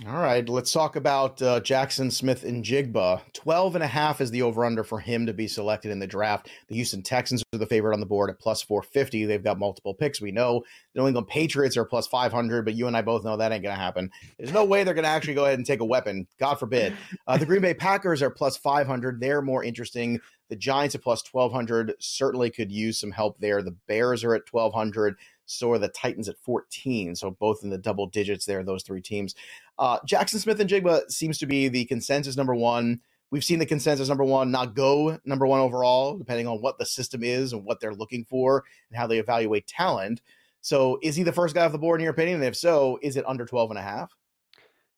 All 0.04 0.20
right, 0.20 0.46
let's 0.46 0.72
talk 0.72 0.94
about 0.94 1.40
uh, 1.40 1.58
Jaxon 1.60 2.12
Smith-Njigba. 2.12 3.32
12 3.32 3.76
and 3.76 3.82
a 3.82 3.86
half 3.86 4.20
is 4.20 4.30
the 4.30 4.42
over 4.42 4.66
under 4.66 4.84
for 4.84 5.00
him 5.00 5.24
to 5.24 5.32
be 5.32 5.48
selected 5.48 5.90
in 5.90 5.98
the 5.98 6.06
draft. 6.06 6.50
The 6.68 6.74
Houston 6.74 7.02
Texans 7.02 7.42
are 7.54 7.58
the 7.58 7.64
favorite 7.64 7.94
on 7.94 8.00
the 8.00 8.06
board 8.06 8.28
at 8.28 8.38
plus 8.38 8.60
450. 8.60 9.24
They've 9.24 9.42
got 9.42 9.58
multiple 9.58 9.94
picks. 9.94 10.20
We 10.20 10.32
know 10.32 10.62
the 10.92 11.00
New 11.00 11.06
England 11.06 11.28
Patriots 11.28 11.78
are 11.78 11.86
plus 11.86 12.06
500, 12.08 12.66
but 12.66 12.74
you 12.74 12.88
and 12.88 12.94
I 12.94 13.00
both 13.00 13.24
know 13.24 13.38
that 13.38 13.52
ain't 13.52 13.62
going 13.62 13.74
to 13.74 13.80
happen. 13.80 14.10
There's 14.38 14.52
no 14.52 14.66
way 14.66 14.84
they're 14.84 14.92
going 14.92 15.04
to 15.04 15.08
actually 15.08 15.32
go 15.32 15.46
ahead 15.46 15.58
and 15.58 15.66
take 15.66 15.80
a 15.80 15.86
weapon. 15.86 16.26
God 16.38 16.56
forbid. 16.56 16.92
Uh, 17.26 17.38
the 17.38 17.46
Green 17.46 17.62
Bay 17.62 17.72
Packers 17.72 18.20
are 18.20 18.28
plus 18.28 18.58
500. 18.58 19.18
They're 19.18 19.40
more 19.40 19.64
interesting. 19.64 20.20
The 20.50 20.56
Giants 20.56 20.94
at 20.94 21.02
plus 21.02 21.24
1200 21.32 21.94
certainly 22.00 22.50
could 22.50 22.70
use 22.70 23.00
some 23.00 23.12
help 23.12 23.40
there. 23.40 23.62
The 23.62 23.74
Bears 23.88 24.24
are 24.24 24.34
at 24.34 24.42
1200 24.50 25.16
so 25.46 25.70
are 25.72 25.78
the 25.78 25.88
Titans 25.88 26.28
at 26.28 26.38
14. 26.38 27.16
So 27.16 27.30
both 27.30 27.62
in 27.62 27.70
the 27.70 27.78
double 27.78 28.06
digits 28.06 28.44
there, 28.44 28.62
those 28.62 28.82
three 28.82 29.00
teams. 29.00 29.34
Uh, 29.78 30.00
Jaxon 30.00 30.38
Smith-Njigba 30.38 31.10
seems 31.10 31.38
to 31.38 31.46
be 31.46 31.68
the 31.68 31.84
consensus 31.86 32.36
number 32.36 32.54
one. 32.54 33.00
We've 33.30 33.44
seen 33.44 33.58
the 33.58 33.66
consensus 33.66 34.08
number 34.08 34.24
one 34.24 34.50
not 34.50 34.74
go 34.74 35.18
number 35.24 35.46
one 35.46 35.60
overall, 35.60 36.16
depending 36.16 36.46
on 36.46 36.60
what 36.60 36.78
the 36.78 36.86
system 36.86 37.24
is 37.24 37.52
and 37.52 37.64
what 37.64 37.80
they're 37.80 37.94
looking 37.94 38.24
for 38.24 38.64
and 38.90 38.98
how 38.98 39.06
they 39.06 39.18
evaluate 39.18 39.66
talent. 39.66 40.20
So 40.60 40.98
is 41.02 41.16
he 41.16 41.22
the 41.22 41.32
first 41.32 41.54
guy 41.54 41.64
off 41.64 41.72
the 41.72 41.78
board 41.78 42.00
in 42.00 42.04
your 42.04 42.12
opinion? 42.12 42.36
And 42.36 42.44
if 42.44 42.56
so, 42.56 42.98
is 43.02 43.16
it 43.16 43.24
under 43.26 43.44
12 43.44 43.70
and 43.70 43.78
a 43.78 43.82
half? 43.82 44.16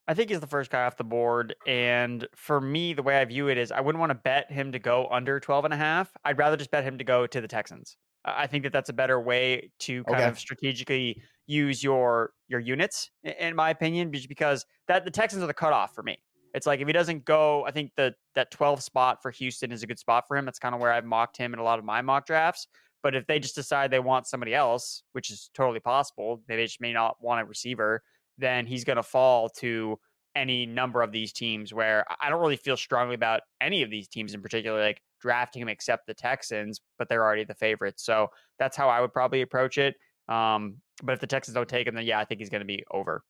I 0.07 0.15
think 0.15 0.31
he's 0.31 0.41
the 0.41 0.47
first 0.47 0.71
guy 0.71 0.87
off 0.87 0.97
the 0.97 1.05
board. 1.05 1.55
And 1.67 2.27
for 2.35 2.61
me, 2.61 2.95
the 2.95 3.03
way 3.03 3.19
I 3.19 3.25
view 3.27 3.49
it 3.49 3.59
is 3.59 3.71
I 3.71 3.83
wouldn't 3.83 4.01
want 4.01 4.11
to 4.11 4.15
bet 4.15 4.51
him 4.51 4.73
to 4.73 4.79
go 4.79 5.07
under 5.11 5.39
12 5.39 5.67
and 5.67 5.75
a 5.75 5.77
half. 5.77 6.11
I'd 6.25 6.39
rather 6.39 6.57
just 6.57 6.71
bet 6.71 6.85
him 6.85 6.97
to 6.97 7.05
go 7.05 7.27
to 7.27 7.41
the 7.41 7.49
Texans. 7.49 7.99
I 8.25 8.47
think 8.47 8.65
that 8.65 8.73
that's 8.73 8.91
a 8.91 8.95
better 8.95 9.21
way 9.21 9.71
to 9.81 10.05
kind 10.05 10.21
okay. 10.21 10.29
of 10.29 10.39
strategically 10.39 11.23
use 11.47 11.83
your 11.83 12.33
your 12.49 12.61
units, 12.61 13.11
in 13.23 13.57
my 13.57 13.71
opinion, 13.71 14.11
because 14.11 14.67
that 14.87 15.05
the 15.05 15.11
Texans 15.11 15.43
are 15.43 15.47
the 15.47 15.55
cutoff 15.55 15.95
for 15.95 16.03
me. 16.03 16.19
It's 16.55 16.67
like 16.67 16.81
if 16.81 16.87
he 16.87 16.93
doesn't 16.93 17.25
go, 17.25 17.65
I 17.67 17.71
think 17.71 17.93
the 17.97 18.15
that 18.35 18.51
12 18.51 18.83
spot 18.83 19.23
for 19.23 19.31
Houston 19.31 19.73
is 19.73 19.83
a 19.83 19.87
good 19.87 19.99
spot 19.99 20.25
for 20.27 20.37
him. 20.37 20.45
That's 20.45 20.59
kind 20.59 20.75
of 20.75 20.81
where 20.81 20.93
I've 20.93 21.05
mocked 21.05 21.37
him 21.37 21.53
in 21.53 21.59
a 21.59 21.63
lot 21.63 21.79
of 21.79 21.85
my 21.85 22.03
mock 22.03 22.27
drafts. 22.27 22.67
But 23.03 23.15
if 23.15 23.27
they 23.27 23.39
just 23.39 23.55
decide 23.55 23.91
they 23.91 24.01
want 24.01 24.27
somebody 24.27 24.55
else, 24.55 25.05
which 25.13 25.31
is 25.31 25.51
totally 25.55 25.81
possible, 25.81 26.43
they 26.49 26.63
just 26.65 26.81
may 26.81 26.93
not 26.93 27.17
want 27.21 27.41
a 27.41 27.45
receiver, 27.45 28.03
then 28.39 28.67
he's 28.67 28.85
going 28.85 28.97
to 28.97 29.03
fall 29.03 29.49
to 29.49 29.99
any 30.39 30.67
number 30.67 31.03
of 31.03 31.13
these 31.13 31.33
teams 31.33 31.75
where 31.75 32.05
I 32.23 32.31
don't 32.31 32.41
really 32.41 32.57
feel 32.57 32.77
strongly 32.77 33.15
about 33.15 33.41
any 33.61 33.83
of 33.83 33.91
these 33.91 34.09
teams 34.09 34.35
in 34.35 34.41
particular, 34.41 34.81
like 34.81 35.03
drafting 35.21 35.63
him 35.63 35.69
except 35.69 36.07
the 36.07 36.15
Texans, 36.15 36.81
but 36.99 37.09
they're 37.09 37.25
already 37.25 37.45
the 37.45 37.55
favorites. 37.55 38.05
So 38.05 38.29
that's 38.59 38.77
how 38.77 38.89
I 38.89 39.01
would 39.01 39.13
probably 39.13 39.43
approach 39.43 39.79
it. 39.79 39.97
Um, 40.29 40.77
but 41.03 41.13
if 41.13 41.21
the 41.21 41.27
Texans 41.27 41.55
don't 41.55 41.69
take 41.69 41.87
him, 41.87 41.95
then 41.95 42.05
yeah, 42.05 42.19
I 42.19 42.25
think 42.25 42.41
he's 42.41 42.51
going 42.51 42.61
to 42.61 42.67
be 42.67 42.85
over. 42.91 43.23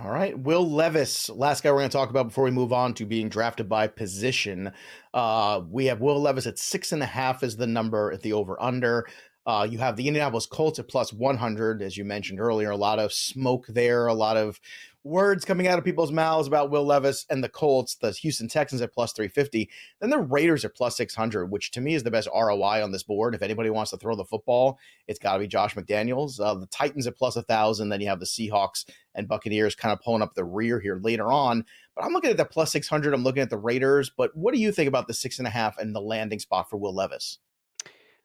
All 0.00 0.10
right. 0.10 0.38
Will 0.38 0.68
Levis, 0.68 1.28
last 1.28 1.64
guy 1.64 1.70
we're 1.70 1.78
going 1.78 1.90
to 1.90 1.96
talk 1.96 2.10
about 2.10 2.28
before 2.28 2.44
we 2.44 2.52
move 2.52 2.72
on 2.72 2.94
to 2.94 3.04
being 3.04 3.28
drafted 3.28 3.68
by 3.68 3.88
position. 3.88 4.70
Uh, 5.12 5.60
we 5.68 5.86
have 5.86 6.00
Will 6.00 6.20
Levis 6.20 6.46
at 6.46 6.58
six 6.58 6.92
and 6.92 7.02
a 7.02 7.06
half 7.06 7.42
is 7.42 7.56
the 7.56 7.66
number 7.66 8.12
at 8.12 8.22
the 8.22 8.32
over 8.32 8.60
under. 8.62 9.06
Uh, 9.44 9.66
you 9.68 9.78
have 9.78 9.96
the 9.96 10.06
Indianapolis 10.06 10.46
Colts 10.46 10.78
at 10.78 10.86
plus 10.86 11.12
100, 11.12 11.82
as 11.82 11.96
you 11.96 12.04
mentioned 12.04 12.38
earlier. 12.38 12.70
A 12.70 12.76
lot 12.76 13.00
of 13.00 13.12
smoke 13.12 13.66
there, 13.66 14.06
a 14.06 14.14
lot 14.14 14.36
of 14.36 14.60
words 15.04 15.44
coming 15.44 15.66
out 15.66 15.78
of 15.78 15.84
people's 15.84 16.12
mouths 16.12 16.46
about 16.46 16.70
Will 16.70 16.84
Levis 16.84 17.26
and 17.28 17.42
the 17.42 17.48
Colts, 17.48 17.96
the 17.96 18.12
Houston 18.12 18.48
Texans 18.48 18.80
at 18.80 18.92
plus 18.92 19.12
350. 19.12 19.68
Then 20.00 20.10
the 20.10 20.18
Raiders 20.18 20.64
at 20.64 20.74
plus 20.74 20.96
600, 20.96 21.46
which 21.46 21.70
to 21.72 21.80
me 21.80 21.94
is 21.94 22.02
the 22.02 22.10
best 22.10 22.28
ROI 22.34 22.82
on 22.82 22.92
this 22.92 23.02
board. 23.02 23.34
If 23.34 23.42
anybody 23.42 23.70
wants 23.70 23.90
to 23.90 23.96
throw 23.96 24.14
the 24.14 24.24
football, 24.24 24.78
it's 25.08 25.18
got 25.18 25.34
to 25.34 25.38
be 25.40 25.48
Josh 25.48 25.74
McDaniels. 25.74 26.40
Uh, 26.40 26.54
the 26.54 26.66
Titans 26.66 27.06
at 27.06 27.16
plus 27.16 27.36
1,000. 27.36 27.88
Then 27.88 28.00
you 28.00 28.08
have 28.08 28.20
the 28.20 28.26
Seahawks 28.26 28.84
and 29.14 29.28
Buccaneers 29.28 29.74
kind 29.74 29.92
of 29.92 30.00
pulling 30.00 30.22
up 30.22 30.34
the 30.34 30.44
rear 30.44 30.80
here 30.80 31.00
later 31.02 31.32
on. 31.32 31.64
But 31.96 32.04
I'm 32.04 32.12
looking 32.12 32.30
at 32.30 32.36
the 32.36 32.44
plus 32.44 32.72
600. 32.72 33.12
I'm 33.12 33.24
looking 33.24 33.42
at 33.42 33.50
the 33.50 33.58
Raiders. 33.58 34.10
But 34.16 34.36
what 34.36 34.54
do 34.54 34.60
you 34.60 34.72
think 34.72 34.88
about 34.88 35.08
the 35.08 35.14
six 35.14 35.38
and 35.38 35.46
a 35.46 35.50
half 35.50 35.78
and 35.78 35.94
the 35.94 36.00
landing 36.00 36.38
spot 36.38 36.70
for 36.70 36.76
Will 36.76 36.94
Levis? 36.94 37.38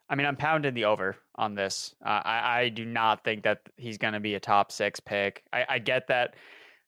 I 0.09 0.15
mean, 0.15 0.25
I'm 0.25 0.37
pounding 0.37 0.73
the 0.73 0.85
over 0.85 1.17
on 1.35 1.55
this. 1.55 1.93
Uh, 2.05 2.21
I, 2.23 2.59
I, 2.61 2.69
do 2.69 2.85
not 2.85 3.23
think 3.23 3.43
that 3.43 3.61
he's 3.75 3.97
going 3.97 4.13
to 4.13 4.19
be 4.19 4.35
a 4.35 4.39
top 4.39 4.71
six 4.71 4.99
pick. 4.99 5.43
I, 5.51 5.65
I, 5.67 5.79
get 5.79 6.07
that, 6.07 6.35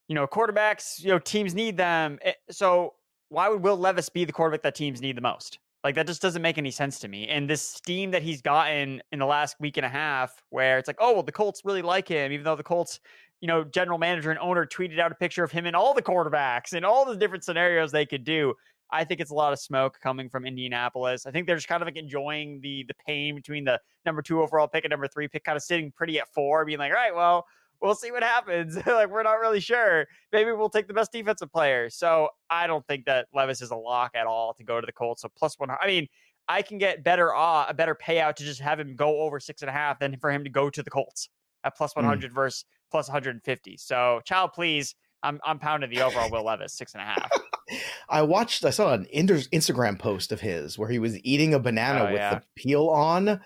you 0.09 0.15
know, 0.15 0.27
quarterbacks, 0.27 1.01
you 1.01 1.09
know, 1.09 1.19
teams 1.19 1.55
need 1.55 1.77
them. 1.77 2.19
Eh, 2.23 2.33
so 2.49 2.95
why 3.29 3.47
would 3.47 3.61
Will 3.61 3.77
Levis 3.77 4.09
be 4.09 4.25
the 4.25 4.33
quarterback 4.33 4.63
that 4.63 4.75
teams 4.75 5.01
need 5.01 5.15
the 5.15 5.21
most? 5.21 5.59
Like 5.83 5.95
that 5.95 6.07
just 6.07 6.21
doesn't 6.21 6.41
make 6.41 6.57
any 6.57 6.71
sense 6.71 6.99
to 6.99 7.07
me. 7.07 7.27
And 7.29 7.49
this 7.49 7.61
steam 7.61 8.11
that 8.11 8.23
he's 8.23 8.41
gotten 8.41 9.01
in 9.13 9.19
the 9.19 9.25
last 9.25 9.55
week 9.61 9.77
and 9.77 9.85
a 9.85 9.89
half, 9.89 10.43
where 10.49 10.77
it's 10.77 10.87
like, 10.87 10.97
oh 10.99 11.13
well, 11.13 11.23
the 11.23 11.31
Colts 11.31 11.61
really 11.63 11.83
like 11.83 12.07
him, 12.07 12.33
even 12.33 12.43
though 12.43 12.55
the 12.55 12.63
Colts, 12.63 12.99
you 13.39 13.47
know, 13.47 13.63
general 13.63 13.99
manager 13.99 14.31
and 14.31 14.39
owner 14.39 14.65
tweeted 14.65 14.99
out 14.99 15.11
a 15.11 15.15
picture 15.15 15.43
of 15.43 15.51
him 15.51 15.67
and 15.67 15.75
all 15.75 15.93
the 15.93 16.01
quarterbacks 16.01 16.73
and 16.73 16.83
all 16.83 17.05
the 17.05 17.15
different 17.15 17.45
scenarios 17.45 17.91
they 17.91 18.05
could 18.05 18.25
do. 18.25 18.53
I 18.91 19.03
think 19.03 19.21
it's 19.21 19.29
a 19.29 19.35
lot 19.35 19.53
of 19.53 19.59
smoke 19.59 19.99
coming 20.01 20.27
from 20.27 20.45
Indianapolis. 20.47 21.27
I 21.27 21.31
think 21.31 21.45
they're 21.45 21.55
just 21.55 21.67
kind 21.67 21.83
of 21.83 21.87
like 21.87 21.97
enjoying 21.97 22.59
the 22.61 22.83
the 22.87 22.95
pain 23.05 23.35
between 23.35 23.63
the 23.63 23.79
number 24.07 24.23
two 24.23 24.41
overall 24.41 24.67
pick 24.67 24.83
and 24.85 24.89
number 24.89 25.07
three 25.07 25.27
pick, 25.27 25.43
kind 25.43 25.55
of 25.55 25.61
sitting 25.61 25.91
pretty 25.91 26.19
at 26.19 26.27
four, 26.33 26.65
being 26.65 26.79
like, 26.79 26.91
all 26.91 26.97
right, 26.97 27.15
well, 27.15 27.45
we'll 27.81 27.95
see 27.95 28.11
what 28.11 28.23
happens. 28.23 28.75
like 28.85 29.09
we're 29.09 29.23
not 29.23 29.39
really 29.39 29.59
sure. 29.59 30.07
Maybe 30.31 30.51
we'll 30.51 30.69
take 30.69 30.87
the 30.87 30.93
best 30.93 31.11
defensive 31.11 31.51
player. 31.51 31.89
So 31.89 32.29
I 32.49 32.67
don't 32.67 32.85
think 32.87 33.05
that 33.05 33.27
Levis 33.33 33.61
is 33.61 33.71
a 33.71 33.75
lock 33.75 34.11
at 34.15 34.27
all 34.27 34.53
to 34.55 34.63
go 34.63 34.79
to 34.79 34.85
the 34.85 34.91
Colts. 34.91 35.21
So 35.21 35.29
plus 35.35 35.57
one. 35.57 35.69
I 35.69 35.87
mean, 35.87 36.07
I 36.47 36.61
can 36.61 36.77
get 36.77 37.03
better 37.03 37.33
uh, 37.35 37.67
a 37.67 37.73
better 37.73 37.95
payout 37.95 38.35
to 38.35 38.43
just 38.43 38.61
have 38.61 38.79
him 38.79 38.95
go 38.95 39.21
over 39.21 39.39
six 39.39 39.61
and 39.61 39.69
a 39.69 39.73
half 39.73 39.99
than 39.99 40.17
for 40.17 40.31
him 40.31 40.43
to 40.43 40.49
go 40.49 40.69
to 40.69 40.83
the 40.83 40.89
Colts 40.89 41.29
at 41.63 41.75
plus 41.75 41.95
one 41.95 42.05
hundred 42.05 42.31
mm. 42.31 42.35
versus 42.35 42.65
plus 42.91 43.07
one 43.07 43.13
hundred 43.13 43.31
and 43.31 43.43
fifty. 43.43 43.77
So 43.77 44.21
child, 44.25 44.51
please. 44.53 44.95
I'm 45.21 45.41
I'm 45.43 45.59
pounding 45.59 45.89
the 45.89 46.01
overall 46.01 46.31
Will 46.31 46.45
Levis 46.45 46.73
six 46.73 46.93
and 46.93 47.01
a 47.01 47.05
half. 47.05 47.29
I 48.09 48.21
watched. 48.21 48.63
I 48.63 48.69
saw 48.69 48.93
an 48.93 49.05
Instagram 49.13 49.99
post 49.99 50.31
of 50.31 50.39
his 50.39 50.77
where 50.77 50.87
he 50.87 50.97
was 50.97 51.19
eating 51.25 51.53
a 51.53 51.59
banana 51.59 52.05
oh, 52.05 52.05
with 52.05 52.21
yeah. 52.21 52.35
the 52.35 52.43
peel 52.55 52.87
on, 52.87 53.41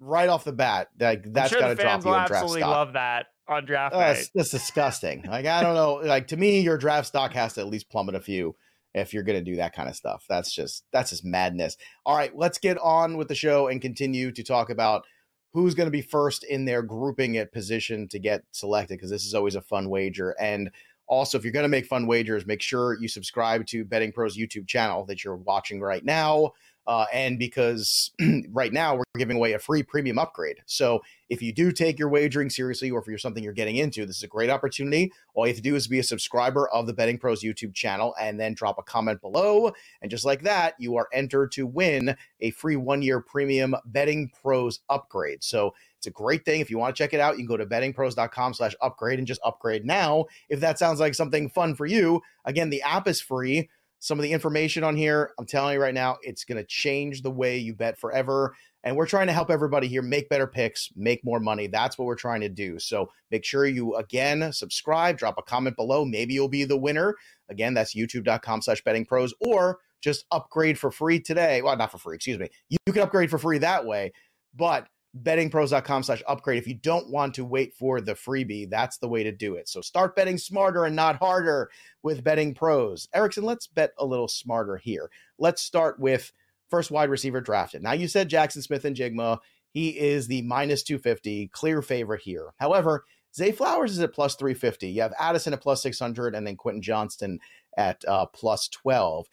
right 0.00 0.28
off 0.28 0.44
the 0.44 0.52
bat. 0.52 0.90
Like 1.00 1.32
that's 1.32 1.50
sure 1.50 1.60
got 1.60 1.68
to 1.68 1.74
drop 1.76 2.04
you 2.04 2.10
in 2.10 2.16
draft 2.18 2.30
absolutely 2.30 2.60
stock. 2.60 2.70
Love 2.70 2.92
that 2.92 3.26
on 3.48 3.66
draft 3.66 3.94
that's, 3.94 4.30
that's 4.34 4.50
disgusting. 4.50 5.22
like 5.28 5.46
I 5.46 5.62
don't 5.62 5.74
know. 5.74 5.94
Like 5.94 6.28
to 6.28 6.36
me, 6.36 6.60
your 6.60 6.78
draft 6.78 7.08
stock 7.08 7.32
has 7.32 7.54
to 7.54 7.60
at 7.60 7.68
least 7.68 7.90
plummet 7.90 8.14
a 8.14 8.20
few 8.20 8.56
if 8.94 9.12
you're 9.12 9.22
going 9.22 9.42
to 9.42 9.50
do 9.50 9.56
that 9.56 9.74
kind 9.74 9.88
of 9.88 9.96
stuff. 9.96 10.24
That's 10.28 10.52
just 10.52 10.84
that's 10.92 11.10
just 11.10 11.24
madness. 11.24 11.76
All 12.06 12.16
right, 12.16 12.34
let's 12.36 12.58
get 12.58 12.78
on 12.78 13.16
with 13.16 13.28
the 13.28 13.34
show 13.34 13.68
and 13.68 13.80
continue 13.80 14.32
to 14.32 14.42
talk 14.42 14.70
about 14.70 15.04
who's 15.52 15.74
going 15.74 15.86
to 15.86 15.92
be 15.92 16.02
first 16.02 16.44
in 16.44 16.64
their 16.64 16.82
grouping 16.82 17.36
at 17.36 17.52
position 17.52 18.08
to 18.08 18.18
get 18.18 18.42
selected 18.52 18.98
because 18.98 19.10
this 19.10 19.24
is 19.24 19.34
always 19.34 19.54
a 19.54 19.62
fun 19.62 19.88
wager 19.88 20.34
and 20.40 20.70
also, 21.06 21.36
if 21.36 21.44
you're 21.44 21.52
going 21.52 21.64
to 21.64 21.68
make 21.68 21.86
fun 21.86 22.06
wagers, 22.06 22.46
make 22.46 22.62
sure 22.62 22.98
you 22.98 23.08
subscribe 23.08 23.66
to 23.66 23.84
Betting 23.84 24.12
Pros 24.12 24.38
YouTube 24.38 24.66
channel 24.66 25.04
that 25.06 25.22
you're 25.22 25.36
watching 25.36 25.80
right 25.80 26.04
now. 26.04 26.52
Uh, 26.86 27.06
and 27.12 27.38
because 27.38 28.10
right 28.50 28.72
now 28.72 28.94
we're 28.96 29.04
giving 29.16 29.36
away 29.36 29.52
a 29.52 29.58
free 29.58 29.82
premium 29.82 30.18
upgrade. 30.18 30.60
So 30.66 31.02
if 31.30 31.40
you 31.40 31.52
do 31.52 31.72
take 31.72 31.98
your 31.98 32.08
wagering 32.08 32.50
seriously, 32.50 32.90
or 32.90 33.00
if 33.00 33.06
you're 33.06 33.18
something 33.18 33.42
you're 33.42 33.52
getting 33.52 33.76
into, 33.76 34.04
this 34.04 34.18
is 34.18 34.22
a 34.22 34.28
great 34.28 34.50
opportunity. 34.50 35.12
All 35.34 35.46
you 35.46 35.52
have 35.52 35.56
to 35.56 35.62
do 35.62 35.74
is 35.74 35.88
be 35.88 35.98
a 35.98 36.04
subscriber 36.04 36.68
of 36.68 36.86
the 36.86 36.92
Betting 36.92 37.18
Pros 37.18 37.42
YouTube 37.42 37.74
channel 37.74 38.14
and 38.20 38.38
then 38.38 38.54
drop 38.54 38.78
a 38.78 38.82
comment 38.82 39.20
below. 39.20 39.72
And 40.02 40.10
just 40.10 40.24
like 40.24 40.42
that, 40.42 40.74
you 40.78 40.96
are 40.96 41.08
entered 41.12 41.52
to 41.52 41.66
win 41.66 42.16
a 42.40 42.50
free 42.50 42.76
one 42.76 43.02
year 43.02 43.20
premium 43.20 43.74
Betting 43.86 44.30
Pros 44.42 44.80
upgrade. 44.90 45.42
So 45.42 45.74
it's 45.96 46.06
a 46.06 46.10
great 46.10 46.44
thing. 46.44 46.60
If 46.60 46.70
you 46.70 46.76
want 46.76 46.94
to 46.94 47.02
check 47.02 47.14
it 47.14 47.20
out, 47.20 47.38
you 47.38 47.46
can 47.46 47.46
go 47.46 47.56
to 47.56 47.64
bettingpros.com 47.64 48.52
slash 48.52 48.74
upgrade 48.82 49.18
and 49.18 49.26
just 49.26 49.40
upgrade 49.42 49.86
now. 49.86 50.26
If 50.50 50.60
that 50.60 50.78
sounds 50.78 51.00
like 51.00 51.14
something 51.14 51.48
fun 51.48 51.74
for 51.74 51.86
you, 51.86 52.20
again, 52.44 52.68
the 52.68 52.82
app 52.82 53.08
is 53.08 53.22
free. 53.22 53.70
Some 54.04 54.18
of 54.18 54.22
the 54.22 54.32
information 54.32 54.84
on 54.84 54.96
here, 54.96 55.30
I'm 55.38 55.46
telling 55.46 55.72
you 55.72 55.80
right 55.80 55.94
now, 55.94 56.18
it's 56.20 56.44
going 56.44 56.58
to 56.58 56.66
change 56.66 57.22
the 57.22 57.30
way 57.30 57.56
you 57.56 57.72
bet 57.74 57.98
forever. 57.98 58.54
And 58.82 58.96
we're 58.96 59.06
trying 59.06 59.28
to 59.28 59.32
help 59.32 59.50
everybody 59.50 59.88
here 59.88 60.02
make 60.02 60.28
better 60.28 60.46
picks, 60.46 60.90
make 60.94 61.24
more 61.24 61.40
money. 61.40 61.68
That's 61.68 61.96
what 61.96 62.04
we're 62.04 62.14
trying 62.14 62.42
to 62.42 62.50
do. 62.50 62.78
So 62.78 63.08
make 63.30 63.46
sure 63.46 63.64
you, 63.64 63.94
again, 63.94 64.52
subscribe, 64.52 65.16
drop 65.16 65.36
a 65.38 65.42
comment 65.42 65.74
below. 65.76 66.04
Maybe 66.04 66.34
you'll 66.34 66.50
be 66.50 66.64
the 66.64 66.76
winner. 66.76 67.14
Again, 67.48 67.72
that's 67.72 67.94
youtube.com 67.94 68.60
slash 68.60 68.84
betting 68.84 69.06
pros 69.06 69.32
or 69.40 69.78
just 70.02 70.26
upgrade 70.30 70.78
for 70.78 70.90
free 70.90 71.18
today. 71.18 71.62
Well, 71.62 71.74
not 71.74 71.90
for 71.90 71.96
free, 71.96 72.16
excuse 72.16 72.38
me. 72.38 72.50
You, 72.68 72.76
you 72.84 72.92
can 72.92 73.00
upgrade 73.00 73.30
for 73.30 73.38
free 73.38 73.56
that 73.56 73.86
way. 73.86 74.12
But 74.54 74.86
bettingpros.com 75.22 76.02
slash 76.02 76.22
upgrade. 76.26 76.58
If 76.58 76.66
you 76.66 76.74
don't 76.74 77.10
want 77.10 77.34
to 77.34 77.44
wait 77.44 77.74
for 77.74 78.00
the 78.00 78.14
freebie, 78.14 78.68
that's 78.68 78.98
the 78.98 79.08
way 79.08 79.22
to 79.22 79.32
do 79.32 79.54
it. 79.54 79.68
So 79.68 79.80
start 79.80 80.16
betting 80.16 80.38
smarter 80.38 80.84
and 80.84 80.96
not 80.96 81.16
harder 81.16 81.70
with 82.02 82.24
Betting 82.24 82.54
Pros. 82.54 83.08
Erickson, 83.14 83.44
let's 83.44 83.66
bet 83.66 83.92
a 83.98 84.04
little 84.04 84.28
smarter 84.28 84.76
here. 84.76 85.10
Let's 85.38 85.62
start 85.62 86.00
with 86.00 86.32
first 86.68 86.90
wide 86.90 87.10
receiver 87.10 87.40
drafted. 87.40 87.82
Now, 87.82 87.92
you 87.92 88.08
said 88.08 88.30
Jaxon 88.30 88.62
Smith-Njigba. 88.62 89.38
He 89.70 89.90
is 89.98 90.28
the 90.28 90.42
minus 90.42 90.82
250, 90.82 91.48
clear 91.48 91.82
favorite 91.82 92.22
here. 92.22 92.54
However, 92.58 93.04
Zay 93.34 93.50
Flowers 93.50 93.92
is 93.92 94.00
at 94.00 94.12
plus 94.12 94.36
350. 94.36 94.88
You 94.88 95.02
have 95.02 95.12
Addison 95.18 95.52
at 95.52 95.60
plus 95.60 95.82
600 95.82 96.34
and 96.34 96.46
then 96.46 96.56
Quentin 96.56 96.82
Johnston 96.82 97.40
at 97.76 98.04
uh, 98.06 98.26
plus 98.26 98.68
12. 98.68 99.26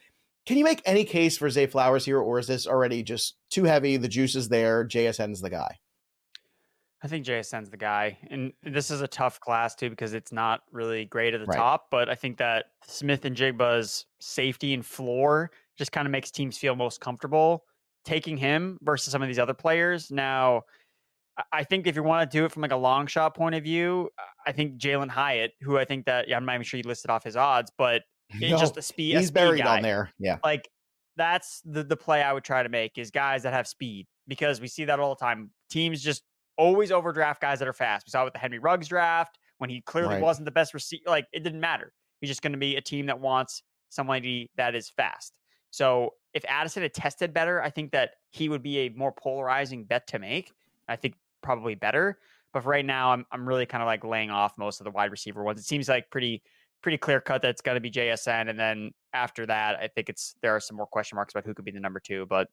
Can 0.46 0.58
you 0.58 0.64
make 0.64 0.82
any 0.86 1.04
case 1.04 1.38
for 1.38 1.50
Zay 1.50 1.68
Flowers 1.68 2.06
here, 2.06 2.20
or 2.20 2.40
is 2.40 2.48
this 2.48 2.66
already 2.66 3.04
just 3.04 3.36
too 3.50 3.64
heavy? 3.64 3.98
The 3.98 4.08
juice 4.08 4.36
is 4.36 4.50
there. 4.50 4.86
JSN's 4.86 5.42
the 5.42 5.50
guy. 5.50 5.80
I 7.04 7.08
think 7.08 7.26
JSN's 7.26 7.70
the 7.70 7.78
guy. 7.78 8.18
And 8.30 8.54
this 8.64 8.92
is 8.92 9.02
a 9.02 9.08
tough 9.08 9.40
class 9.40 9.76
too 9.76 9.90
because 9.90 10.14
it's 10.14 10.32
not 10.32 10.62
really 10.72 11.06
great 11.06 11.34
at 11.34 11.40
the 11.40 11.48
right. 11.48 11.58
top. 11.58 11.88
But 11.90 12.10
I 12.10 12.16
think 12.16 12.38
that 12.38 12.66
Smith-Njigba's 12.86 14.06
safety 14.20 14.74
and 14.74 14.86
floor 14.86 15.52
just 15.78 15.92
kind 15.92 16.06
of 16.06 16.12
makes 16.12 16.30
teams 16.30 16.58
feel 16.58 16.76
most 16.76 17.02
comfortable 17.02 17.64
taking 18.04 18.38
him 18.38 18.78
versus 18.82 19.12
some 19.12 19.22
of 19.22 19.28
these 19.28 19.40
other 19.40 19.54
players. 19.54 20.12
Now, 20.12 20.64
I 21.52 21.64
think 21.64 21.88
if 21.88 21.96
you 21.96 22.04
want 22.04 22.30
to 22.30 22.38
do 22.38 22.46
it 22.46 22.52
from 22.52 22.62
like 22.62 22.72
a 22.72 22.78
long 22.78 23.08
shot 23.08 23.36
point 23.36 23.56
of 23.56 23.64
view, 23.64 24.10
I 24.46 24.52
think 24.52 24.78
Jalin 24.78 25.10
Hyatt, 25.10 25.54
who 25.62 25.78
I 25.78 25.86
think 25.86 26.06
that 26.06 26.28
yeah, 26.28 26.36
I'm 26.36 26.46
not 26.46 26.56
even 26.56 26.64
sure 26.64 26.78
you 26.78 26.84
listed 26.88 27.10
off 27.10 27.24
his 27.24 27.36
odds, 27.36 27.72
but 27.78 28.04
no, 28.40 28.58
just 28.58 28.78
a 28.78 28.82
speed. 28.82 29.16
He's 29.16 29.26
a 29.26 29.28
speed 29.28 29.34
buried 29.34 29.64
guy. 29.64 29.78
on 29.78 29.82
there. 29.82 30.12
Yeah. 30.20 30.38
Like 30.44 30.70
that's 31.18 31.62
the 31.66 31.84
the 31.84 31.98
play 31.98 32.22
I 32.22 32.34
would 32.34 32.44
try 32.44 32.64
to 32.64 32.70
make 32.70 32.98
is 32.98 33.12
guys 33.12 33.44
that 33.44 33.54
have 33.54 33.68
speed 33.68 34.08
because 34.28 34.62
we 34.62 34.68
see 34.68 34.86
that 34.86 35.00
all 35.00 35.16
the 35.16 35.20
time. 35.20 35.52
Teams 35.70 36.02
just 36.02 36.24
always 36.58 36.92
overdraft 36.92 37.42
guys 37.42 37.60
that 37.60 37.68
are 37.68 37.74
fast. 37.74 38.06
We 38.08 38.12
saw 38.12 38.24
with 38.24 38.34
the 38.34 38.40
Henry 38.40 38.60
Ruggs 38.60 38.88
draft 38.88 39.38
when 39.58 39.70
he 39.70 39.82
clearly 39.82 40.16
right. 40.16 40.22
wasn't 40.22 40.46
the 40.46 40.52
best 40.52 40.74
receiver. 40.74 41.04
Like 41.06 41.26
it 41.34 41.44
didn't 41.44 41.60
matter. 41.60 41.94
He's 42.20 42.30
just 42.30 42.42
going 42.42 42.54
to 42.54 42.60
be 42.60 42.76
a 42.76 42.82
team 42.82 43.08
that 43.08 43.20
wants 43.20 43.64
somebody 43.90 44.50
that 44.56 44.76
is 44.76 44.90
fast. 44.90 45.34
So 45.72 46.12
if 46.34 46.44
Addison 46.48 46.84
had 46.84 46.94
tested 46.94 47.34
better, 47.34 47.62
I 47.62 47.70
think 47.70 47.92
that 47.92 48.12
he 48.30 48.50
would 48.50 48.62
be 48.62 48.80
a 48.80 48.90
more 48.90 49.12
polarizing 49.12 49.86
bet 49.86 50.08
to 50.08 50.20
make. 50.20 50.52
I 50.88 50.96
think 50.96 51.16
probably 51.42 51.76
better. 51.76 52.20
But 52.54 52.64
for 52.64 52.70
right 52.70 52.86
now, 52.86 53.12
I'm 53.12 53.26
I'm 53.32 53.48
really 53.48 53.66
kind 53.66 53.82
of 53.82 53.88
like 53.88 54.04
laying 54.04 54.30
off 54.30 54.58
most 54.58 54.82
of 54.82 54.86
the 54.86 54.92
wide 54.92 55.12
receiver 55.12 55.44
ones. 55.44 55.60
It 55.60 55.66
seems 55.66 55.88
like 55.88 56.10
pretty 56.10 56.44
pretty 56.82 56.98
clear 56.98 57.22
cut 57.22 57.42
that 57.44 57.50
it's 57.50 57.62
going 57.62 57.76
to 57.76 57.82
be 57.82 57.92
JSN. 57.92 58.50
And 58.50 58.60
then 58.60 58.92
after 59.14 59.46
that, 59.46 59.78
I 59.78 59.88
think 59.88 60.10
it's 60.10 60.36
there 60.42 60.56
are 60.56 60.60
some 60.60 60.78
more 60.78 60.86
question 60.86 61.16
marks 61.16 61.34
about 61.34 61.46
who 61.46 61.54
could 61.54 61.66
be 61.66 61.72
the 61.72 61.80
number 61.80 62.00
two, 62.00 62.26
but 62.28 62.48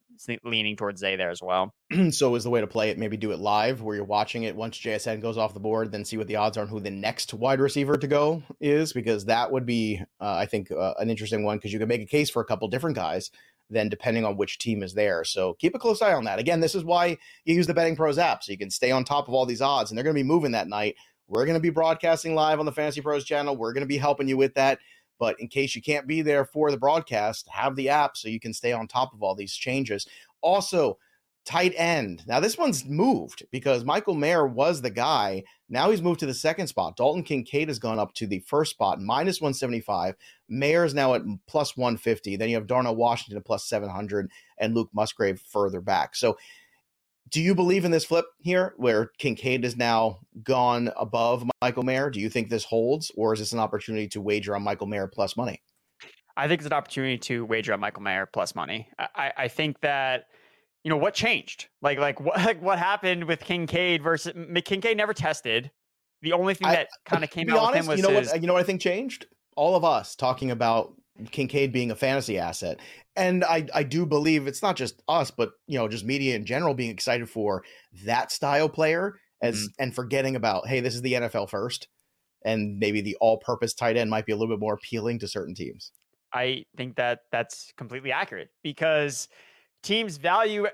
leaning 0.45 0.77
towards 0.77 1.01
Zay 1.01 1.17
there 1.17 1.31
as 1.31 1.41
well. 1.41 1.73
so 2.11 2.35
is 2.35 2.45
the 2.45 2.51
way 2.51 2.61
to 2.61 2.67
play 2.67 2.91
it 2.91 2.99
maybe 2.99 3.17
do 3.17 3.31
it 3.33 3.39
live 3.39 3.81
where 3.81 3.97
you're 3.97 4.05
watching 4.05 4.43
it 4.43 4.57
once 4.57 4.79
JSN 4.79 5.21
goes 5.21 5.39
off 5.39 5.55
the 5.55 5.61
board, 5.61 5.93
then 5.93 6.05
see 6.05 6.17
what 6.17 6.27
the 6.27 6.37
odds 6.37 6.57
are 6.57 6.63
on 6.63 6.69
who 6.69 6.81
the 6.81 6.91
next 6.91 7.33
wide 7.33 7.61
receiver 7.61 7.97
to 7.97 8.07
go 8.07 8.43
is, 8.61 8.93
because 8.93 9.27
that 9.27 9.51
would 9.53 9.67
be, 9.67 10.01
uh, 10.21 10.35
I 10.35 10.47
think, 10.47 10.71
uh, 10.71 10.95
an 10.99 11.11
interesting 11.11 11.45
one 11.45 11.59
because 11.59 11.73
you 11.73 11.79
can 11.79 11.89
make 11.89 12.03
a 12.03 12.07
case 12.07 12.31
for 12.31 12.43
a 12.43 12.47
couple 12.47 12.69
different 12.69 12.97
guys. 12.97 13.31
then 13.71 13.89
depending 13.91 14.25
on 14.25 14.37
which 14.37 14.59
team 14.59 14.83
is 14.83 14.95
there. 14.95 15.25
So 15.25 15.53
keep 15.55 15.75
a 15.75 15.79
close 15.79 16.01
eye 16.01 16.15
on 16.15 16.25
that. 16.25 16.39
Again, 16.39 16.61
this 16.61 16.75
is 16.75 16.85
why 16.85 17.19
you 17.45 17.55
use 17.55 17.67
the 17.67 17.75
Betting 17.75 17.97
Pros 17.97 18.17
app 18.17 18.43
so 18.43 18.51
you 18.51 18.57
can 18.59 18.71
stay 18.71 18.91
on 18.91 19.05
top 19.05 19.29
of 19.29 19.35
all 19.35 19.45
these 19.45 19.61
odds, 19.61 19.91
and 19.91 19.99
they're 19.99 20.05
going 20.05 20.17
to 20.17 20.23
be 20.23 20.27
moving 20.27 20.53
that 20.53 20.69
night. 20.69 20.97
We're 21.29 21.45
going 21.45 21.57
to 21.57 21.61
be 21.61 21.71
broadcasting 21.71 22.35
live 22.35 22.59
on 22.59 22.67
the 22.67 22.73
Fantasy 22.73 23.01
Pros 23.01 23.25
channel. 23.25 23.57
We're 23.57 23.73
going 23.73 23.83
to 23.83 23.89
be 23.89 23.99
helping 23.99 24.29
you 24.29 24.37
with 24.37 24.55
that. 24.55 24.79
But 25.19 25.39
in 25.41 25.49
case 25.49 25.75
you 25.75 25.83
can't 25.83 26.07
be 26.07 26.23
there 26.23 26.45
for 26.45 26.71
the 26.71 26.79
broadcast, 26.79 27.49
have 27.51 27.77
the 27.77 27.89
app 27.89 28.17
so 28.17 28.29
you 28.29 28.41
can 28.41 28.55
stay 28.55 28.73
on 28.73 28.87
top 28.87 29.13
of 29.13 29.23
all 29.23 29.35
these 29.35 29.53
changes. 29.53 30.07
Also, 30.41 30.99
tight 31.45 31.73
end. 31.77 32.23
Now, 32.27 32.41
this 32.41 32.59
one's 32.59 32.85
moved 32.85 33.45
because 33.51 33.85
Michael 33.85 34.15
Mayer 34.15 34.47
was 34.47 34.81
the 34.81 34.91
guy. 34.91 35.43
Now 35.69 35.91
he's 35.91 36.03
moved 36.03 36.21
to 36.21 36.27
the 36.27 36.35
second 36.35 36.67
spot. 36.67 36.97
Dalton 36.97 37.23
Kincaid 37.23 37.69
has 37.69 37.79
gone 37.79 37.99
up 37.99 38.13
to 38.15 38.27
the 38.27 38.41
first 38.41 38.73
spot, 38.73 39.01
minus 39.01 39.41
175. 39.41 40.15
Mayer 40.49 40.85
is 40.85 40.95
now 40.95 41.15
at 41.15 41.23
plus 41.47 41.77
150. 41.77 42.37
Then 42.37 42.51
you 42.51 42.55
have 42.55 42.67
Darnell 42.67 42.97
Washington 42.97 43.39
at 43.39 43.47
plus 43.47 43.65
700 43.65 44.31
and 44.59 44.75
Luke 44.75 44.91
Musgrave 44.93 45.41
further 45.41 45.81
back. 45.81 46.15
So, 46.15 46.37
do 47.31 47.41
you 47.41 47.55
believe 47.55 47.85
in 47.85 47.91
this 47.91 48.05
flip 48.05 48.27
here 48.39 48.75
where 48.77 49.11
Kincaid 49.19 49.65
is 49.65 49.77
now 49.77 50.21
gone 50.43 50.91
above 50.97 51.45
Michael 51.63 51.83
Mayer? 51.83 52.11
Do 52.11 52.21
you 52.21 52.29
think 52.29 52.49
this 52.49 52.65
holds, 52.65 53.11
or 53.17 53.33
is 53.33 53.41
this 53.41 53.53
an 53.53 53.59
opportunity 53.59 54.09
to 54.09 54.21
wager 54.21 54.55
on 54.55 54.63
Michael 54.63 54.87
Mayer 54.87 55.07
plus 55.09 55.37
money? 55.37 55.63
I 56.37 56.47
think 56.47 56.61
it's 56.61 56.67
an 56.67 56.73
opportunity 56.73 57.19
to 57.19 57.45
wager 57.45 57.73
on 57.73 57.81
Michael 57.81 58.03
Mayer 58.03 58.27
plus 58.27 58.55
money. 58.55 58.89
I, 58.99 59.33
I 59.37 59.49
think 59.49 59.81
that 59.81 60.27
you 60.85 60.91
know 60.91 60.97
what 60.97 61.15
changed 61.15 61.69
like 61.83 61.99
like 61.99 62.21
what 62.25 62.37
like 62.39 62.63
what 62.63 62.79
happened 62.79 63.25
with 63.25 63.41
kincaid 63.41 64.03
versus 64.03 64.33
kincaid 64.65 64.97
never 64.97 65.13
tested 65.13 65.71
the 66.23 66.33
only 66.33 66.55
thing 66.55 66.69
that 66.69 66.89
kind 67.05 67.23
of 67.23 67.31
came 67.31 67.51
out 67.51 67.59
honest, 67.59 67.75
with 67.75 67.85
him 67.85 67.89
was 67.89 67.99
you 67.99 68.03
know 68.03 68.19
his... 68.19 68.29
what 68.31 68.41
you 68.41 68.47
know 68.47 68.55
what 68.55 68.61
i 68.61 68.63
think 68.63 68.81
changed 68.81 69.27
all 69.57 69.77
of 69.77 69.85
us 69.85 70.15
talking 70.15 70.51
about 70.51 70.95
kincaid 71.27 71.73
being 71.73 71.91
a 71.91 71.97
fantasy 71.97 72.39
asset 72.39 72.79
and 73.17 73.45
i 73.45 73.67
i 73.75 73.83
do 73.83 74.07
believe 74.07 74.47
it's 74.47 74.63
not 74.63 74.77
just 74.77 75.03
us 75.09 75.31
but 75.31 75.51
you 75.67 75.79
know 75.79 75.89
just 75.89 76.05
media 76.05 76.37
in 76.37 76.45
general 76.45 76.75
being 76.75 76.91
excited 76.91 77.29
for 77.29 77.63
that 78.05 78.31
style 78.31 78.69
player 78.69 79.15
as 79.43 79.57
mm-hmm. 79.57 79.83
and 79.83 79.95
forgetting 79.95 80.37
about 80.37 80.67
hey 80.67 80.81
this 80.81 80.95
is 80.95 81.03
the 81.03 81.15
nfl 81.15 81.49
first 81.49 81.89
and 82.45 82.79
maybe 82.79 83.01
the 83.01 83.17
all-purpose 83.21 83.75
tight 83.75 83.97
end 83.97 84.11
might 84.11 84.27
be 84.27 84.33
a 84.33 84.37
little 84.37 84.55
bit 84.55 84.61
more 84.61 84.75
appealing 84.75 85.19
to 85.19 85.27
certain 85.27 85.55
teams 85.55 85.93
i 86.33 86.65
think 86.77 86.97
that 86.97 87.21
that's 87.33 87.73
completely 87.77 88.13
accurate 88.13 88.51
because 88.63 89.29
teams 89.83 90.17
value 90.17 90.67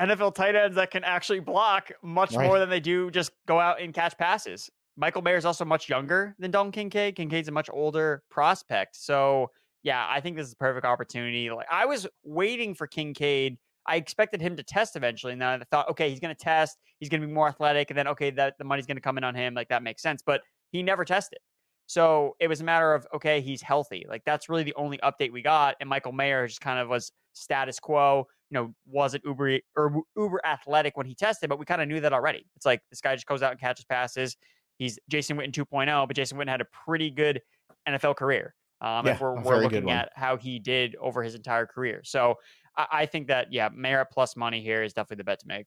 NFL 0.00 0.34
tight 0.34 0.54
ends 0.54 0.76
that 0.76 0.90
can 0.90 1.04
actually 1.04 1.40
block 1.40 1.92
much 2.02 2.34
right. 2.34 2.46
more 2.46 2.58
than 2.58 2.70
they 2.70 2.80
do 2.80 3.10
just 3.10 3.32
go 3.46 3.60
out 3.60 3.80
and 3.80 3.92
catch 3.92 4.16
passes. 4.16 4.70
Michael 4.96 5.22
Mayer 5.22 5.36
is 5.36 5.44
also 5.44 5.64
much 5.64 5.88
younger 5.88 6.34
than 6.38 6.50
Dalton 6.50 6.72
Kincaid. 6.72 7.16
Kincaid's 7.16 7.48
a 7.48 7.52
much 7.52 7.70
older 7.72 8.22
prospect. 8.30 8.96
So, 8.96 9.50
yeah, 9.82 10.06
I 10.08 10.20
think 10.20 10.36
this 10.36 10.46
is 10.46 10.52
a 10.52 10.56
perfect 10.56 10.86
opportunity. 10.86 11.50
Like 11.50 11.66
I 11.70 11.86
was 11.86 12.06
waiting 12.24 12.74
for 12.74 12.86
Kincaid. 12.86 13.58
I 13.86 13.96
expected 13.96 14.40
him 14.40 14.56
to 14.56 14.62
test 14.62 14.94
eventually. 14.94 15.32
And 15.32 15.42
then 15.42 15.60
I 15.60 15.64
thought, 15.64 15.90
okay, 15.90 16.08
he's 16.08 16.20
going 16.20 16.34
to 16.34 16.40
test. 16.40 16.78
He's 17.00 17.08
going 17.08 17.20
to 17.20 17.26
be 17.26 17.32
more 17.32 17.48
athletic. 17.48 17.90
And 17.90 17.98
then, 17.98 18.06
okay, 18.08 18.30
that 18.30 18.54
the 18.58 18.64
money's 18.64 18.86
going 18.86 18.96
to 18.96 19.02
come 19.02 19.18
in 19.18 19.24
on 19.24 19.34
him. 19.34 19.54
Like 19.54 19.68
that 19.70 19.82
makes 19.82 20.02
sense. 20.02 20.22
But 20.24 20.42
he 20.70 20.82
never 20.82 21.04
tested. 21.04 21.40
So 21.88 22.36
it 22.38 22.46
was 22.46 22.60
a 22.60 22.64
matter 22.64 22.94
of, 22.94 23.06
okay, 23.12 23.40
he's 23.40 23.60
healthy. 23.60 24.06
Like 24.08 24.22
that's 24.24 24.48
really 24.48 24.62
the 24.62 24.74
only 24.76 24.98
update 24.98 25.32
we 25.32 25.42
got. 25.42 25.74
And 25.80 25.88
Michael 25.88 26.12
Mayer 26.12 26.46
just 26.46 26.60
kind 26.60 26.78
of 26.78 26.88
was 26.88 27.10
status 27.32 27.80
quo 27.80 28.28
you 28.52 28.58
know, 28.58 28.74
wasn't 28.86 29.24
uber 29.24 29.60
or 29.76 30.02
uber 30.14 30.38
athletic 30.44 30.94
when 30.94 31.06
he 31.06 31.14
tested, 31.14 31.48
but 31.48 31.58
we 31.58 31.64
kind 31.64 31.80
of 31.80 31.88
knew 31.88 32.00
that 32.00 32.12
already. 32.12 32.46
It's 32.54 32.66
like 32.66 32.82
this 32.90 33.00
guy 33.00 33.14
just 33.14 33.26
goes 33.26 33.42
out 33.42 33.50
and 33.50 33.58
catches 33.58 33.86
passes. 33.86 34.36
He's 34.76 34.98
Jason 35.08 35.38
Witten 35.38 35.52
2.0, 35.52 36.06
but 36.06 36.14
Jason 36.14 36.36
Witten 36.36 36.48
had 36.48 36.60
a 36.60 36.66
pretty 36.84 37.08
good 37.08 37.40
NFL 37.88 38.16
career. 38.16 38.54
Um, 38.82 39.06
yeah, 39.06 39.12
if 39.12 39.20
we're, 39.20 39.40
we're 39.40 39.62
looking 39.62 39.90
at 39.90 40.10
how 40.14 40.36
he 40.36 40.58
did 40.58 40.96
over 40.96 41.22
his 41.22 41.36
entire 41.36 41.66
career. 41.66 42.02
So 42.04 42.34
I, 42.76 42.86
I 42.92 43.06
think 43.06 43.28
that, 43.28 43.52
yeah, 43.52 43.68
Merit 43.72 44.08
plus 44.12 44.36
money 44.36 44.60
here 44.60 44.82
is 44.82 44.92
definitely 44.92 45.20
the 45.20 45.24
bet 45.24 45.40
to 45.40 45.46
make. 45.46 45.66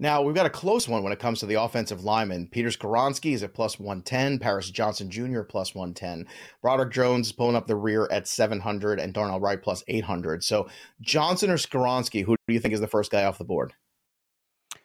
Now, 0.00 0.22
we've 0.22 0.34
got 0.34 0.46
a 0.46 0.50
close 0.50 0.88
one 0.88 1.02
when 1.02 1.12
it 1.12 1.18
comes 1.18 1.40
to 1.40 1.46
the 1.46 1.60
offensive 1.60 2.04
lineman. 2.04 2.48
Peter 2.50 2.70
Skoronski 2.70 3.34
is 3.34 3.42
at 3.42 3.52
plus 3.52 3.78
110, 3.78 4.38
Paris 4.38 4.70
Johnson 4.70 5.10
Jr. 5.10 5.42
plus 5.42 5.74
110. 5.74 6.26
Broderick 6.62 6.90
Jones 6.90 7.26
is 7.26 7.32
pulling 7.32 7.54
up 7.54 7.66
the 7.66 7.76
rear 7.76 8.08
at 8.10 8.26
700, 8.26 8.98
and 8.98 9.12
Darnell 9.12 9.40
Wright 9.40 9.62
plus 9.62 9.84
800. 9.88 10.42
So, 10.42 10.70
Johnson 11.02 11.50
or 11.50 11.58
Skoronski, 11.58 12.24
who 12.24 12.34
do 12.48 12.54
you 12.54 12.60
think 12.60 12.72
is 12.72 12.80
the 12.80 12.88
first 12.88 13.12
guy 13.12 13.24
off 13.24 13.36
the 13.36 13.44
board? 13.44 13.74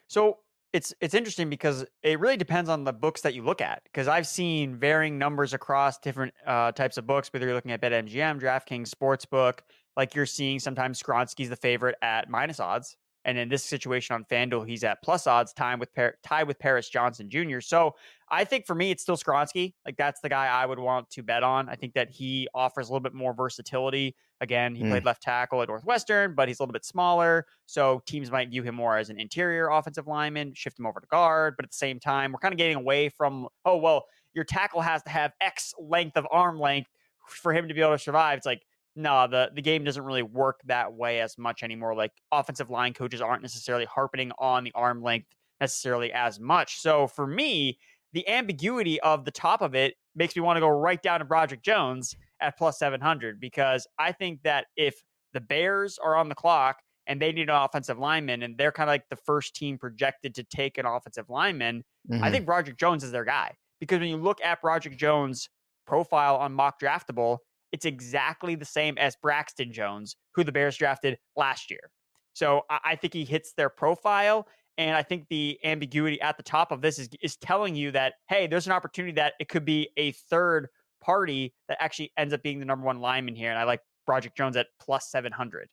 So, 0.06 0.36
it's 0.76 0.92
it's 1.00 1.14
interesting 1.14 1.48
because 1.48 1.86
it 2.02 2.20
really 2.20 2.36
depends 2.36 2.68
on 2.68 2.84
the 2.84 2.92
books 2.92 3.22
that 3.22 3.32
you 3.32 3.42
look 3.42 3.62
at. 3.62 3.82
Because 3.84 4.08
I've 4.08 4.26
seen 4.26 4.76
varying 4.76 5.16
numbers 5.16 5.54
across 5.54 5.98
different 5.98 6.34
uh, 6.46 6.72
types 6.72 6.98
of 6.98 7.06
books, 7.06 7.32
whether 7.32 7.46
you're 7.46 7.54
looking 7.54 7.72
at 7.72 7.80
BetMGM, 7.80 8.38
DraftKings 8.38 8.90
Sportsbook. 8.90 9.60
Like 9.96 10.14
you're 10.14 10.26
seeing 10.26 10.58
sometimes 10.58 11.02
Skoronski's 11.02 11.48
the 11.48 11.56
favorite 11.56 11.96
at 12.02 12.28
minus 12.28 12.60
odds, 12.60 12.98
and 13.26 13.36
in 13.36 13.48
this 13.48 13.64
situation 13.64 14.14
on 14.14 14.24
FanDuel, 14.24 14.66
he's 14.68 14.84
at 14.84 15.02
plus 15.02 15.26
odds, 15.26 15.52
time 15.52 15.80
with 15.80 15.92
Par- 15.92 16.14
tied 16.22 16.46
with 16.46 16.60
Paris 16.60 16.88
Johnson 16.88 17.28
Jr. 17.28 17.60
So 17.60 17.96
I 18.30 18.44
think 18.44 18.66
for 18.66 18.74
me, 18.74 18.92
it's 18.92 19.02
still 19.02 19.16
Skoronski. 19.16 19.74
Like 19.84 19.96
that's 19.96 20.20
the 20.20 20.28
guy 20.28 20.46
I 20.46 20.64
would 20.64 20.78
want 20.78 21.10
to 21.10 21.24
bet 21.24 21.42
on. 21.42 21.68
I 21.68 21.74
think 21.74 21.94
that 21.94 22.08
he 22.08 22.48
offers 22.54 22.88
a 22.88 22.92
little 22.92 23.02
bit 23.02 23.14
more 23.14 23.34
versatility. 23.34 24.14
Again, 24.40 24.76
he 24.76 24.84
mm. 24.84 24.90
played 24.90 25.04
left 25.04 25.22
tackle 25.22 25.60
at 25.60 25.68
Northwestern, 25.68 26.34
but 26.36 26.46
he's 26.46 26.60
a 26.60 26.62
little 26.62 26.72
bit 26.72 26.84
smaller. 26.84 27.46
So 27.66 28.00
teams 28.06 28.30
might 28.30 28.48
view 28.48 28.62
him 28.62 28.76
more 28.76 28.96
as 28.96 29.10
an 29.10 29.18
interior 29.18 29.70
offensive 29.70 30.06
lineman, 30.06 30.54
shift 30.54 30.78
him 30.78 30.86
over 30.86 31.00
to 31.00 31.06
guard. 31.08 31.54
But 31.56 31.64
at 31.64 31.72
the 31.72 31.76
same 31.76 31.98
time, 31.98 32.32
we're 32.32 32.38
kind 32.38 32.54
of 32.54 32.58
getting 32.58 32.76
away 32.76 33.08
from, 33.08 33.48
oh, 33.64 33.76
well, 33.76 34.04
your 34.34 34.44
tackle 34.44 34.82
has 34.82 35.02
to 35.02 35.10
have 35.10 35.32
X 35.40 35.74
length 35.80 36.16
of 36.16 36.28
arm 36.30 36.60
length 36.60 36.90
for 37.26 37.52
him 37.52 37.66
to 37.66 37.74
be 37.74 37.80
able 37.80 37.92
to 37.92 37.98
survive. 37.98 38.36
It's 38.36 38.46
like, 38.46 38.62
no, 38.96 39.26
the 39.28 39.50
the 39.54 39.62
game 39.62 39.84
doesn't 39.84 40.02
really 40.02 40.22
work 40.22 40.60
that 40.64 40.92
way 40.92 41.20
as 41.20 41.36
much 41.38 41.62
anymore. 41.62 41.94
Like 41.94 42.12
offensive 42.32 42.70
line 42.70 42.94
coaches 42.94 43.20
aren't 43.20 43.42
necessarily 43.42 43.84
harping 43.84 44.32
on 44.38 44.64
the 44.64 44.72
arm 44.74 45.02
length 45.02 45.28
necessarily 45.60 46.12
as 46.12 46.40
much. 46.40 46.80
So 46.80 47.06
for 47.06 47.26
me, 47.26 47.78
the 48.12 48.26
ambiguity 48.28 49.00
of 49.00 49.24
the 49.24 49.30
top 49.30 49.60
of 49.60 49.74
it 49.74 49.94
makes 50.14 50.34
me 50.34 50.42
want 50.42 50.56
to 50.56 50.60
go 50.60 50.68
right 50.68 51.00
down 51.02 51.20
to 51.20 51.24
Broderick 51.24 51.62
Jones 51.62 52.16
at 52.40 52.56
plus 52.56 52.78
700 52.78 53.38
because 53.40 53.86
I 53.98 54.12
think 54.12 54.42
that 54.44 54.66
if 54.76 55.02
the 55.32 55.40
Bears 55.40 55.98
are 56.02 56.16
on 56.16 56.28
the 56.28 56.34
clock 56.34 56.78
and 57.06 57.20
they 57.20 57.32
need 57.32 57.50
an 57.50 57.56
offensive 57.56 57.98
lineman 57.98 58.42
and 58.42 58.56
they're 58.56 58.72
kind 58.72 58.88
of 58.88 58.92
like 58.92 59.08
the 59.10 59.16
first 59.16 59.54
team 59.54 59.78
projected 59.78 60.34
to 60.34 60.44
take 60.44 60.78
an 60.78 60.86
offensive 60.86 61.28
lineman, 61.28 61.84
mm-hmm. 62.10 62.24
I 62.24 62.30
think 62.30 62.46
Broderick 62.46 62.78
Jones 62.78 63.04
is 63.04 63.12
their 63.12 63.24
guy. 63.24 63.52
Because 63.80 64.00
when 64.00 64.08
you 64.08 64.16
look 64.16 64.40
at 64.42 64.62
Broderick 64.62 64.96
Jones' 64.96 65.50
profile 65.86 66.36
on 66.36 66.52
mock 66.54 66.80
draftable, 66.80 67.38
it's 67.72 67.84
exactly 67.84 68.54
the 68.54 68.64
same 68.64 68.96
as 68.98 69.16
Braxton 69.20 69.72
Jones, 69.72 70.16
who 70.34 70.44
the 70.44 70.52
Bears 70.52 70.76
drafted 70.76 71.18
last 71.36 71.70
year. 71.70 71.90
So 72.32 72.62
I 72.68 72.96
think 72.96 73.14
he 73.14 73.24
hits 73.24 73.54
their 73.56 73.70
profile. 73.70 74.46
And 74.78 74.94
I 74.94 75.02
think 75.02 75.26
the 75.30 75.58
ambiguity 75.64 76.20
at 76.20 76.36
the 76.36 76.42
top 76.42 76.70
of 76.70 76.82
this 76.82 76.98
is, 76.98 77.08
is 77.22 77.36
telling 77.36 77.74
you 77.74 77.92
that, 77.92 78.14
hey, 78.28 78.46
there's 78.46 78.66
an 78.66 78.72
opportunity 78.72 79.14
that 79.14 79.32
it 79.40 79.48
could 79.48 79.64
be 79.64 79.88
a 79.96 80.12
third 80.12 80.68
party 81.02 81.54
that 81.68 81.78
actually 81.80 82.12
ends 82.18 82.34
up 82.34 82.42
being 82.42 82.58
the 82.58 82.66
number 82.66 82.84
one 82.84 83.00
lineman 83.00 83.34
here. 83.34 83.50
And 83.50 83.58
I 83.58 83.64
like 83.64 83.80
Broderick 84.06 84.36
Jones 84.36 84.56
at 84.56 84.66
plus 84.78 85.10
700. 85.10 85.68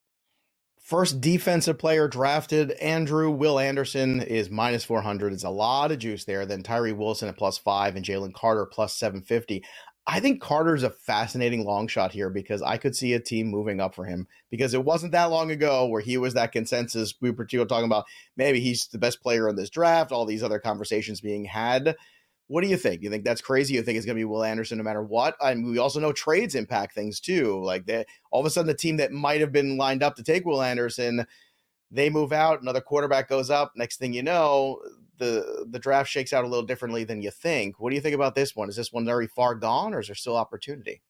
First 0.80 1.22
defensive 1.22 1.78
player 1.78 2.10
drafted, 2.10 2.72
Andrew 2.72 3.32
Will 3.32 3.58
Anderson 3.58 4.22
is 4.22 4.50
minus 4.50 4.84
400. 4.84 5.32
It's 5.32 5.46
a 5.46 5.50
lot 5.50 5.92
of 5.94 6.00
juice 6.00 6.26
there. 6.26 6.46
Then 6.46 6.62
Tyree 6.62 6.92
Wilson 6.92 7.30
at 7.30 7.38
plus 7.38 7.58
five 7.58 7.96
and 7.96 8.04
Jalen 8.04 8.34
Carter 8.34 8.66
plus 8.66 8.94
750. 8.96 9.64
I 10.06 10.20
think 10.20 10.42
Carter's 10.42 10.84
a 10.84 10.90
fascinating 10.90 11.64
long 11.64 11.88
shot 11.88 12.12
here 12.12 12.30
because 12.30 12.62
I 12.62 12.78
could 12.78 12.96
see 12.96 13.14
a 13.14 13.20
team 13.20 13.48
moving 13.48 13.80
up 13.80 13.96
for 13.96 14.04
him 14.04 14.28
because 14.50 14.74
it 14.74 14.84
wasn't 14.84 15.14
that 15.14 15.30
long 15.32 15.50
ago 15.50 15.86
where 15.86 16.02
he 16.02 16.18
was 16.18 16.34
that 16.34 16.52
consensus. 16.52 17.14
We 17.22 17.32
were 17.32 17.46
talking 17.46 17.86
about 17.86 18.06
maybe 18.36 18.60
he's 18.60 18.88
the 18.88 18.98
best 18.98 19.22
player 19.22 19.48
in 19.48 19.56
this 19.56 19.70
draft, 19.70 20.12
all 20.12 20.26
these 20.26 20.44
other 20.44 20.60
conversations 20.60 21.22
being 21.22 21.46
had. 21.46 21.96
What 22.48 22.62
do 22.62 22.68
you 22.68 22.76
think? 22.76 23.02
You 23.02 23.10
think 23.10 23.24
that's 23.24 23.40
crazy? 23.40 23.76
You 23.76 23.82
think 23.82 23.96
it's 23.96 24.06
going 24.06 24.18
to 24.18 24.20
be 24.20 24.26
Will 24.26 24.44
Anderson 24.44 24.78
no 24.78 24.84
matter 24.84 25.02
what? 25.02 25.38
I 25.42 25.54
mean, 25.54 25.72
we 25.72 25.78
also 25.78 26.02
know 26.02 26.12
trades 26.12 26.56
impact 26.56 26.94
things 26.94 27.22
too. 27.22 27.64
Like 27.64 27.86
that, 27.86 28.08
all 28.30 28.42
of 28.42 28.46
a 28.46 28.50
sudden, 28.50 28.68
the 28.68 28.74
team 28.74 28.98
that 28.98 29.14
might 29.14 29.40
have 29.40 29.54
been 29.54 29.78
lined 29.78 30.04
up 30.04 30.18
to 30.18 30.24
take 30.24 30.46
Will 30.46 30.62
Anderson, 30.62 31.26
they 31.90 32.10
move 32.10 32.34
out. 32.34 32.62
Another 32.62 32.82
quarterback 32.82 33.30
goes 33.30 33.50
up. 33.50 33.72
Next 33.78 33.98
thing 33.98 34.12
you 34.12 34.24
know, 34.24 34.82
the 35.24 35.66
the 35.70 35.80
draft 35.80 36.10
shakes 36.10 36.34
out 36.34 36.44
a 36.44 36.48
little 36.48 36.66
differently 36.66 37.04
than 37.04 37.22
you 37.22 37.32
think. 37.32 37.80
What 37.80 37.90
do 37.90 37.96
you 37.96 38.02
think 38.02 38.16
about 38.16 38.36
this 38.36 38.56
one? 38.56 38.70
Is 38.70 38.76
this 38.76 38.92
one 38.92 39.06
very 39.06 39.28
far 39.28 39.56
gone, 39.56 39.94
or 39.94 40.00
is 40.00 40.08
there 40.08 40.16
still 40.16 40.36
opportunity? 40.36 41.02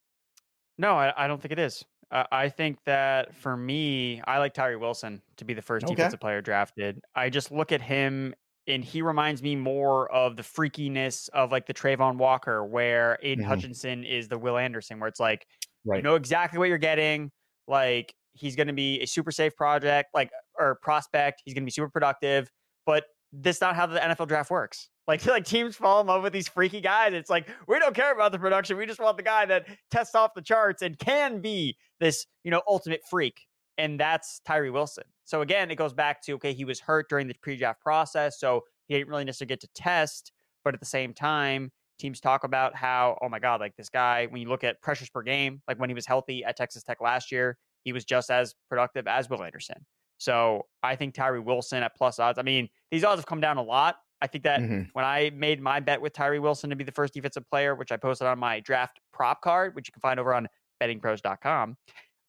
No, 0.78 0.96
I, 0.96 1.14
I 1.16 1.28
don't 1.28 1.42
think 1.42 1.52
it 1.52 1.60
is. 1.60 1.84
Uh, 2.12 2.24
I 2.32 2.50
think 2.50 2.78
that 2.86 3.36
for 3.36 3.58
me, 3.58 4.22
I 4.26 4.38
like 4.38 4.54
Tyree 4.54 4.76
Wilson 4.76 5.22
to 5.38 5.46
be 5.46 5.54
the 5.54 5.62
first 5.62 5.86
okay. 5.86 5.96
defensive 5.96 6.20
player 6.20 6.42
drafted. 6.42 7.02
I 7.16 7.30
just 7.30 7.52
look 7.52 7.72
at 7.72 7.82
him 7.82 8.36
and 8.68 8.84
he 8.84 9.02
reminds 9.02 9.42
me 9.42 9.56
more 9.56 10.12
of 10.12 10.36
the 10.36 10.44
freakiness 10.44 11.28
of 11.30 11.52
like 11.52 11.66
the 11.66 11.74
Travon 11.74 12.18
Walker, 12.18 12.64
where 12.64 13.18
Aidan 13.22 13.44
mm-hmm. 13.44 13.50
Hutchinson 13.50 14.04
is 14.04 14.28
the 14.28 14.38
Will 14.38 14.58
Anderson, 14.58 15.00
where 15.00 15.08
it's 15.08 15.20
like 15.20 15.46
right. 15.86 15.98
you 15.98 16.04
know 16.04 16.16
exactly 16.16 16.60
what 16.60 16.70
you're 16.70 16.78
getting. 16.78 17.32
Like 17.68 18.14
he's 18.34 18.56
going 18.56 18.68
to 18.68 18.74
be 18.74 19.02
a 19.02 19.06
super 19.06 19.32
safe 19.32 19.56
project, 19.56 20.10
like 20.14 20.30
or 20.58 20.78
prospect. 20.82 21.42
He's 21.46 21.54
going 21.54 21.64
to 21.64 21.66
be 21.66 21.72
super 21.72 21.90
productive, 21.90 22.50
but 22.86 23.06
that's 23.34 23.60
not 23.62 23.76
how 23.76 23.86
the 23.88 24.00
NFL 24.00 24.28
draft 24.28 24.52
works. 24.52 24.90
Like, 25.08 25.26
like 25.28 25.46
teams 25.46 25.76
fall 25.76 26.00
in 26.02 26.08
love 26.08 26.24
with 26.24 26.34
these 26.34 26.48
freaky 26.48 26.80
guys. 26.82 27.14
It's 27.14 27.30
like 27.30 27.50
we 27.68 27.80
don't 27.80 27.96
care 27.96 28.14
about 28.14 28.32
the 28.32 28.40
production. 28.40 28.78
We 28.78 28.86
just 28.86 29.00
want 29.00 29.18
the 29.18 29.24
guy 29.24 29.46
that 29.48 29.66
tests 29.92 30.16
off 30.16 30.34
the 30.36 30.42
charts 30.42 30.82
and 30.82 30.98
can 30.98 31.42
be 31.42 31.78
this, 32.00 32.26
you 32.44 32.52
know, 32.52 32.62
ultimate 32.68 33.02
freak. 33.10 33.48
and 33.78 34.00
that's 34.00 34.40
Tyree 34.46 34.70
Wilson. 34.70 35.04
So 35.26 35.42
again, 35.42 35.72
it 35.72 35.76
goes 35.76 35.94
back 35.94 36.22
to 36.24 36.34
okay, 36.34 36.54
he 36.54 36.66
was 36.66 36.80
hurt 36.80 37.10
during 37.10 37.28
the 37.28 37.36
pre-draft 37.42 37.82
process, 37.82 38.40
so 38.40 38.62
he 38.88 38.96
didn't 38.96 39.10
really 39.10 39.24
necessarily 39.24 39.50
get 39.50 39.62
to 39.62 39.68
test. 39.74 40.32
But 40.64 40.74
at 40.74 40.80
the 40.80 40.86
same 40.86 41.14
time, 41.14 41.72
teams 42.00 42.20
talk 42.20 42.44
about 42.44 42.76
how, 42.76 43.18
oh 43.22 43.30
my 43.30 43.40
God, 43.40 43.60
like 43.60 43.76
this 43.76 43.90
guy, 43.90 44.28
when 44.28 44.42
you 44.42 44.48
look 44.50 44.64
at 44.64 44.82
pressures 44.82 45.10
per 45.10 45.22
game, 45.22 45.62
like 45.68 45.80
when 45.80 45.90
he 45.90 45.94
was 45.94 46.06
healthy 46.06 46.44
at 46.44 46.56
Texas 46.56 46.84
Tech 46.84 47.02
last 47.02 47.32
year, 47.32 47.58
he 47.84 47.94
was 47.94 48.06
just 48.06 48.30
as 48.30 48.56
productive 48.70 49.08
as 49.08 49.30
Will 49.30 49.44
Anderson. 49.44 49.86
So 50.24 50.68
I 50.82 50.96
think 50.96 51.14
Tyree 51.14 51.42
Wilson 51.42 51.84
at 51.84 51.96
plus 51.98 52.18
odds. 52.18 52.40
I 52.40 52.44
mean, 52.44 52.70
these 52.92 53.04
odds 53.04 53.20
have 53.20 53.26
come 53.26 53.42
down 53.42 53.58
a 53.58 53.62
lot. 53.62 53.98
I 54.22 54.28
think 54.28 54.46
that 54.46 54.62
mm-hmm. 54.62 54.84
when 54.94 55.04
I 55.04 55.32
made 55.36 55.62
my 55.62 55.82
bet 55.82 56.00
with 56.00 56.14
Tyree 56.14 56.40
Wilson 56.40 56.70
to 56.70 56.78
be 56.78 56.86
the 56.86 56.94
first 56.94 57.14
defensive 57.14 57.44
player, 57.50 57.76
which 57.76 57.92
I 57.92 57.98
posted 57.98 58.28
on 58.28 58.40
my 58.40 58.62
draft 58.62 59.02
prop 59.12 59.42
card, 59.42 59.76
which 59.76 59.90
you 59.90 59.92
can 59.92 60.00
find 60.00 60.22
over 60.22 60.34
on 60.34 60.48
bettingpros.com, 60.82 61.76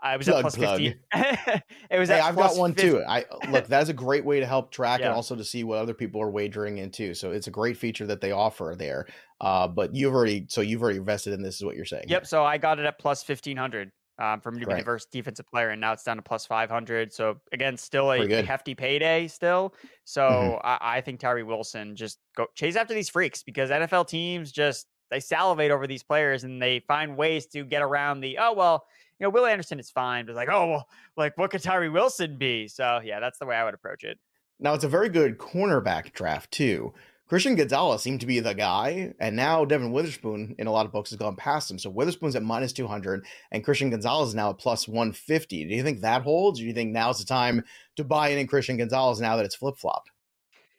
I 0.01 0.17
was 0.17 0.27
plug, 0.27 0.39
at 0.39 0.41
plus 0.41 0.57
plug. 0.57 0.81
50. 0.81 0.99
it 1.91 1.99
was 1.99 2.09
hey, 2.09 2.19
I've 2.19 2.35
got 2.35 2.57
one 2.57 2.75
50. 2.75 2.91
too. 2.91 3.05
I 3.09 3.25
look, 3.49 3.69
that's 3.69 3.91
a 3.91 3.95
great 3.95 4.25
way 4.25 4.41
to 4.41 4.47
help 4.47 4.73
track 4.73 4.99
yeah. 4.99 5.07
and 5.07 5.15
also 5.15 5.37
to 5.37 5.45
see 5.45 5.63
what 5.63 5.79
other 5.79 5.95
people 5.95 6.21
are 6.21 6.31
wagering 6.31 6.79
into. 6.79 7.15
So 7.15 7.31
it's 7.31 7.47
a 7.47 7.53
great 7.53 7.77
feature 7.77 8.07
that 8.07 8.21
they 8.21 8.33
offer 8.33 8.75
there. 8.77 9.07
Uh, 9.41 9.69
but 9.69 9.95
you've 9.95 10.13
already 10.13 10.47
so 10.49 10.63
you've 10.63 10.83
already 10.83 10.99
invested 10.99 11.33
in 11.33 11.43
this 11.43 11.55
is 11.55 11.65
what 11.65 11.77
you're 11.77 11.85
saying. 11.85 12.07
Yep. 12.09 12.27
So 12.27 12.45
I 12.45 12.59
got 12.59 12.81
it 12.81 12.87
at 12.87 12.99
plus 12.99 13.27
1500 13.27 13.93
um, 14.19 14.41
me 14.53 14.61
to 14.61 14.67
be 14.67 14.73
right. 14.75 14.85
the 14.85 15.05
defensive 15.11 15.47
player, 15.47 15.71
and 15.71 15.81
now 15.81 15.93
it's 15.93 16.05
down 16.05 16.17
to 16.17 16.23
plus 16.23 16.47
500. 16.47 17.13
So 17.13 17.41
again, 17.53 17.77
still 17.77 18.13
a, 18.13 18.21
a 18.21 18.43
hefty 18.43 18.75
payday 18.75 19.27
still. 19.27 19.75
So 20.05 20.23
mm-hmm. 20.23 20.67
I, 20.67 20.79
I, 20.99 21.01
think 21.01 21.21
Tyree 21.21 21.43
Wilson 21.43 21.97
just 21.97 22.19
go 22.37 22.47
chase 22.55 22.77
after 22.77 22.95
these 22.95 23.09
freaks 23.09 23.43
because 23.43 23.71
NFL 23.71 24.09
teams 24.09 24.53
just 24.53 24.87
they 25.11 25.21
salivate 25.21 25.71
over 25.71 25.87
these 25.87 26.03
players 26.03 26.45
and 26.45 26.63
they 26.63 26.81
find 26.87 27.17
ways 27.17 27.47
to 27.47 27.65
get 27.65 27.83
around 27.83 28.21
the 28.21 28.39
oh 28.39 28.53
well 28.53 28.85
you 29.19 29.25
know 29.25 29.31
Will 29.31 29.47
Anderson 29.47 29.81
is 29.81 29.91
fine, 29.91 30.27
but 30.27 30.37
like 30.37 30.49
oh 30.49 30.69
well 30.69 30.89
like 31.17 31.37
what 31.37 31.51
could 31.51 31.63
Tyree 31.63 31.89
Wilson 31.89 32.39
be? 32.39 32.69
So 32.69 33.01
yeah, 33.03 33.19
that's 33.21 33.39
the 33.39 33.47
way 33.47 33.57
I 33.57 33.65
would 33.65 33.75
approach 33.75 34.05
it. 34.05 34.19
Now 34.61 34.75
it's 34.75 34.85
a 34.85 34.89
very 34.89 35.09
good 35.09 35.39
cornerback 35.39 36.13
draft 36.13 36.53
too. 36.53 36.95
Christian 37.27 37.55
Gonzalez 37.55 38.03
seemed 38.03 38.21
to 38.21 38.27
be 38.27 38.41
the 38.41 38.53
guy, 38.53 39.15
and 39.19 39.35
now 39.35 39.65
Devon 39.65 39.93
Witherspoon 39.93 40.55
in 40.59 40.67
a 40.67 40.73
lot 40.73 40.85
of 40.85 40.93
books 40.93 41.11
has 41.11 41.19
gone 41.19 41.37
past 41.37 41.71
him. 41.71 41.79
So 41.79 41.89
Witherspoon's 41.89 42.37
at 42.37 42.43
minus 42.43 42.73
200, 42.75 43.25
and 43.51 43.65
Christian 43.65 43.89
Gonzalez 43.89 44.31
is 44.31 44.35
now 44.35 44.51
at 44.51 44.59
plus 44.59 44.87
150. 44.87 45.65
Do 45.65 45.75
you 45.75 45.83
think 45.83 46.01
that 46.01 46.23
holds? 46.23 46.61
Or 46.61 46.65
do 46.65 46.69
you 46.69 46.75
think 46.75 46.93
now's 46.93 47.19
the 47.19 47.25
time 47.25 47.65
to 47.97 48.05
buy 48.05 48.29
in 48.29 48.39
in 48.39 48.47
Christian 48.47 48.77
Gonzalez 48.77 49.21
now 49.21 49.37
that 49.37 49.47
it's 49.47 49.55
flip 49.55 49.77
flopped? 49.79 50.11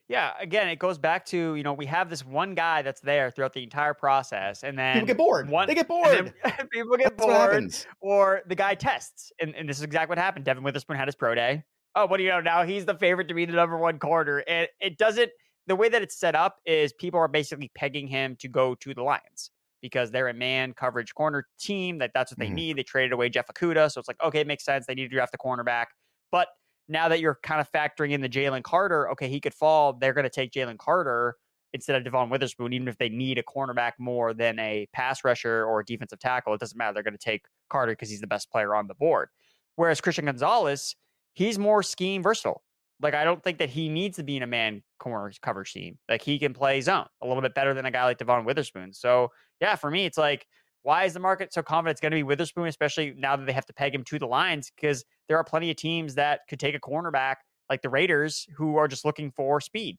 Yeah, 0.08 0.34
again, 0.39 0.67
it 0.67 0.77
goes 0.77 0.99
back 0.99 1.25
to 1.27 1.55
you 1.55 1.63
know 1.63 1.73
we 1.73 1.88
have 1.88 2.12
this 2.12 2.23
one 2.23 2.53
guy 2.53 2.84
that's 2.84 3.01
there 3.01 3.31
throughout 3.31 3.53
the 3.53 3.63
entire 3.63 3.95
process, 3.95 4.63
and 4.63 4.77
then 4.77 4.93
people 4.93 5.08
get 5.08 5.17
bored. 5.17 5.49
One, 5.49 5.67
they 5.67 5.73
get 5.73 5.88
bored. 5.88 6.31
people 6.71 6.95
get 6.95 7.17
that's 7.17 7.25
bored, 7.25 7.75
or 8.01 8.43
the 8.45 8.53
guy 8.53 8.75
tests, 8.75 9.31
and, 9.41 9.55
and 9.55 9.67
this 9.67 9.77
is 9.77 9.84
exactly 9.84 10.12
what 10.12 10.19
happened. 10.19 10.45
Devin 10.45 10.62
Witherspoon 10.62 10.95
had 10.95 11.08
his 11.08 11.15
pro 11.15 11.34
day. 11.34 11.63
Oh, 11.95 12.05
what 12.05 12.17
do 12.17 12.23
you 12.23 12.29
know? 12.29 12.39
Now 12.39 12.63
he's 12.63 12.86
the 12.86 12.93
favorite 12.93 13.29
to 13.29 13.34
be 13.34 13.45
the 13.45 13.53
number 13.53 13.77
one 13.77 13.97
corner, 13.97 14.43
and 14.47 14.67
it 14.79 14.99
doesn't 14.99 15.31
the 15.67 15.75
way 15.75 15.89
that 15.89 16.01
it's 16.01 16.17
set 16.17 16.36
up 16.36 16.58
is 16.65 16.93
people 16.93 17.19
are 17.19 17.28
basically 17.28 17.71
pegging 17.75 18.08
him 18.08 18.36
to 18.38 18.47
go 18.47 18.75
to 18.75 18.93
the 18.93 19.04
Lions 19.04 19.51
because 19.82 20.12
they're 20.12 20.28
a 20.28 20.34
man 20.34 20.73
coverage 20.73 21.13
corner 21.13 21.47
team 21.60 21.99
that 21.99 22.12
that's 22.13 22.32
what 22.32 22.39
they 22.39 22.47
mm-hmm. 22.47 22.56
need. 22.56 22.78
They 22.78 22.84
traded 22.84 23.13
away 23.13 23.30
Jeff 23.30 23.47
Okudah, 23.47 23.91
so 23.91 23.99
it's 23.99 24.08
like 24.08 24.21
okay, 24.23 24.39
it 24.39 24.47
makes 24.47 24.65
sense. 24.65 24.86
They 24.86 24.95
need 24.95 25.10
to 25.10 25.15
draft 25.15 25.36
a 25.36 25.38
cornerback, 25.38 25.86
but 26.32 26.47
now 26.88 27.10
that 27.10 27.19
you're 27.19 27.39
kind 27.41 27.62
of 27.62 27.71
factoring 27.71 28.12
in 28.12 28.21
the 28.21 28.30
Jalen 28.30 28.63
Carter, 28.63 29.10
okay, 29.12 29.28
he 29.28 29.39
could 29.39 29.54
fall. 29.54 29.93
They're 29.93 30.13
going 30.13 30.23
to 30.23 30.30
take 30.30 30.51
Jalen 30.51 30.78
Carter 30.78 31.36
instead 31.73 31.95
of 31.95 32.04
Devon 32.04 32.30
Witherspoon, 32.30 32.73
even 32.73 32.88
if 32.88 32.97
they 32.97 33.10
need 33.10 33.38
a 33.38 33.43
cornerback 33.43 33.93
more 33.99 34.34
than 34.34 34.58
a 34.60 34.88
pass 34.93 35.23
rusher 35.23 35.65
or 35.65 35.82
a 35.82 35.86
defensive 35.86 36.19
tackle. 36.19 36.54
It 36.54 36.60
doesn't 36.60 36.78
matter. 36.78 36.93
They're 36.93 37.04
going 37.04 37.17
to 37.17 37.19
take 37.19 37.45
Carter 37.69 37.91
because 37.91 38.10
he's 38.10 38.21
the 38.21 38.28
best 38.28 38.51
player 38.51 38.75
on 38.75 38.88
the 38.88 38.93
board. 38.93 39.30
Whereas 39.75 39.99
Christian 39.99 40.25
Gonzalez, 40.25 40.95
he's 41.34 41.60
more 41.60 41.84
scheme 41.84 42.23
versatile. 42.23 42.63
Like 43.01 43.13
I 43.13 43.23
don't 43.23 43.43
think 43.43 43.60
that 43.60 43.69
he 43.69 43.89
needs 43.89 44.17
to 44.17 44.23
be 44.23 44.38
in 44.38 44.43
a 44.43 44.47
man 44.47 44.81
corner 44.99 45.31
coverage 45.41 45.73
team. 45.73 45.97
Like 46.08 46.21
he 46.21 46.39
can 46.39 46.53
play 46.53 46.81
zone 46.81 47.08
a 47.21 47.27
little 47.27 47.41
bit 47.41 47.53
better 47.53 47.73
than 47.73 47.86
a 47.86 47.91
guy 47.91 48.05
like 48.05 48.17
Devon 48.17 48.45
Witherspoon. 48.45 48.93
So 48.93 49.31
yeah, 49.60 49.75
for 49.75 49.91
me, 49.91 50.05
it's 50.05 50.17
like 50.17 50.45
why 50.86 51.05
is 51.05 51.13
the 51.13 51.19
market 51.19 51.51
so 51.51 51.63
confident 51.63 51.93
it's 51.93 52.01
going 52.01 52.12
to 52.12 52.15
be 52.15 52.21
Witherspoon, 52.21 52.67
especially 52.67 53.15
now 53.17 53.36
that 53.36 53.47
they 53.47 53.53
have 53.53 53.65
to 53.65 53.73
peg 53.73 53.95
him 53.95 54.03
to 54.03 54.19
the 54.19 54.27
lines? 54.27 54.71
Because 54.75 55.03
there 55.27 55.36
are 55.36 55.43
plenty 55.43 55.71
of 55.71 55.77
teams 55.77 56.13
that 56.13 56.41
could 56.47 56.60
take 56.60 56.75
a 56.75 56.79
cornerback 56.79 57.38
like 57.71 57.81
the 57.81 57.89
Raiders 57.89 58.45
who 58.55 58.75
are 58.75 58.88
just 58.88 59.03
looking 59.03 59.31
for 59.31 59.60
speed. 59.60 59.97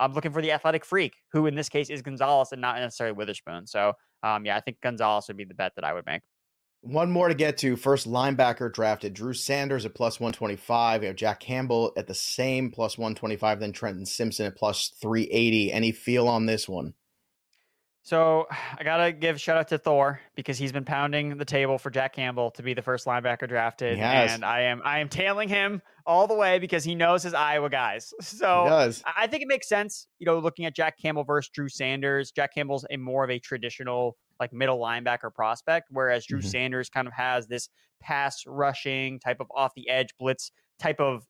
I'm 0.00 0.12
looking 0.12 0.32
for 0.32 0.42
the 0.42 0.50
athletic 0.50 0.84
freak, 0.84 1.14
who 1.32 1.46
in 1.46 1.54
this 1.54 1.68
case 1.68 1.88
is 1.88 2.02
Gonzalez 2.02 2.50
and 2.50 2.60
not 2.60 2.80
necessarily 2.80 3.14
Witherspoon. 3.14 3.68
So 3.68 3.92
um, 4.24 4.44
yeah, 4.44 4.56
I 4.56 4.60
think 4.60 4.80
Gonzalez 4.80 5.28
would 5.28 5.36
be 5.36 5.44
the 5.44 5.54
bet 5.54 5.72
that 5.76 5.84
I 5.84 5.92
would 5.92 6.04
make. 6.04 6.22
One 6.84 7.10
more 7.10 7.28
to 7.28 7.34
get 7.34 7.56
to. 7.58 7.76
First 7.76 8.06
linebacker 8.06 8.70
drafted 8.70 9.14
Drew 9.14 9.32
Sanders 9.32 9.86
at 9.86 9.94
plus 9.94 10.20
125. 10.20 11.00
We 11.00 11.06
have 11.06 11.16
Jack 11.16 11.40
Campbell 11.40 11.94
at 11.96 12.06
the 12.06 12.14
same 12.14 12.70
plus 12.70 12.98
125, 12.98 13.58
then 13.58 13.72
Trenton 13.72 14.04
Simpson 14.04 14.44
at 14.44 14.54
plus 14.54 14.92
380. 15.00 15.72
Any 15.72 15.92
feel 15.92 16.28
on 16.28 16.44
this 16.44 16.68
one? 16.68 16.92
So 18.02 18.46
I 18.78 18.84
gotta 18.84 19.12
give 19.12 19.40
shout 19.40 19.56
out 19.56 19.68
to 19.68 19.78
Thor 19.78 20.20
because 20.36 20.58
he's 20.58 20.72
been 20.72 20.84
pounding 20.84 21.38
the 21.38 21.46
table 21.46 21.78
for 21.78 21.88
Jack 21.88 22.14
Campbell 22.14 22.50
to 22.50 22.62
be 22.62 22.74
the 22.74 22.82
first 22.82 23.06
linebacker 23.06 23.48
drafted, 23.48 23.98
and 23.98 24.44
I 24.44 24.62
am 24.62 24.82
I 24.84 24.98
am 24.98 25.08
tailing 25.08 25.48
him 25.48 25.80
all 26.06 26.26
the 26.26 26.34
way 26.34 26.58
because 26.58 26.84
he 26.84 26.94
knows 26.94 27.22
his 27.22 27.32
Iowa 27.32 27.70
guys. 27.70 28.12
So 28.20 28.66
I 29.16 29.26
think 29.26 29.42
it 29.42 29.48
makes 29.48 29.68
sense, 29.68 30.06
you 30.18 30.26
know, 30.26 30.38
looking 30.38 30.66
at 30.66 30.74
Jack 30.74 30.98
Campbell 31.00 31.24
versus 31.24 31.48
Drew 31.48 31.70
Sanders. 31.70 32.30
Jack 32.30 32.54
Campbell's 32.54 32.84
a 32.90 32.98
more 32.98 33.24
of 33.24 33.30
a 33.30 33.38
traditional 33.38 34.18
like 34.40 34.52
middle 34.52 34.78
linebacker 34.78 35.32
prospect, 35.32 35.88
whereas 35.90 36.26
Drew 36.26 36.40
mm-hmm. 36.40 36.48
Sanders 36.48 36.88
kind 36.88 37.06
of 37.06 37.14
has 37.14 37.46
this 37.46 37.68
pass 38.00 38.44
rushing 38.46 39.18
type 39.18 39.38
of 39.40 39.46
off 39.54 39.72
the 39.74 39.88
edge 39.88 40.08
blitz 40.18 40.50
type 40.78 41.00
of 41.00 41.24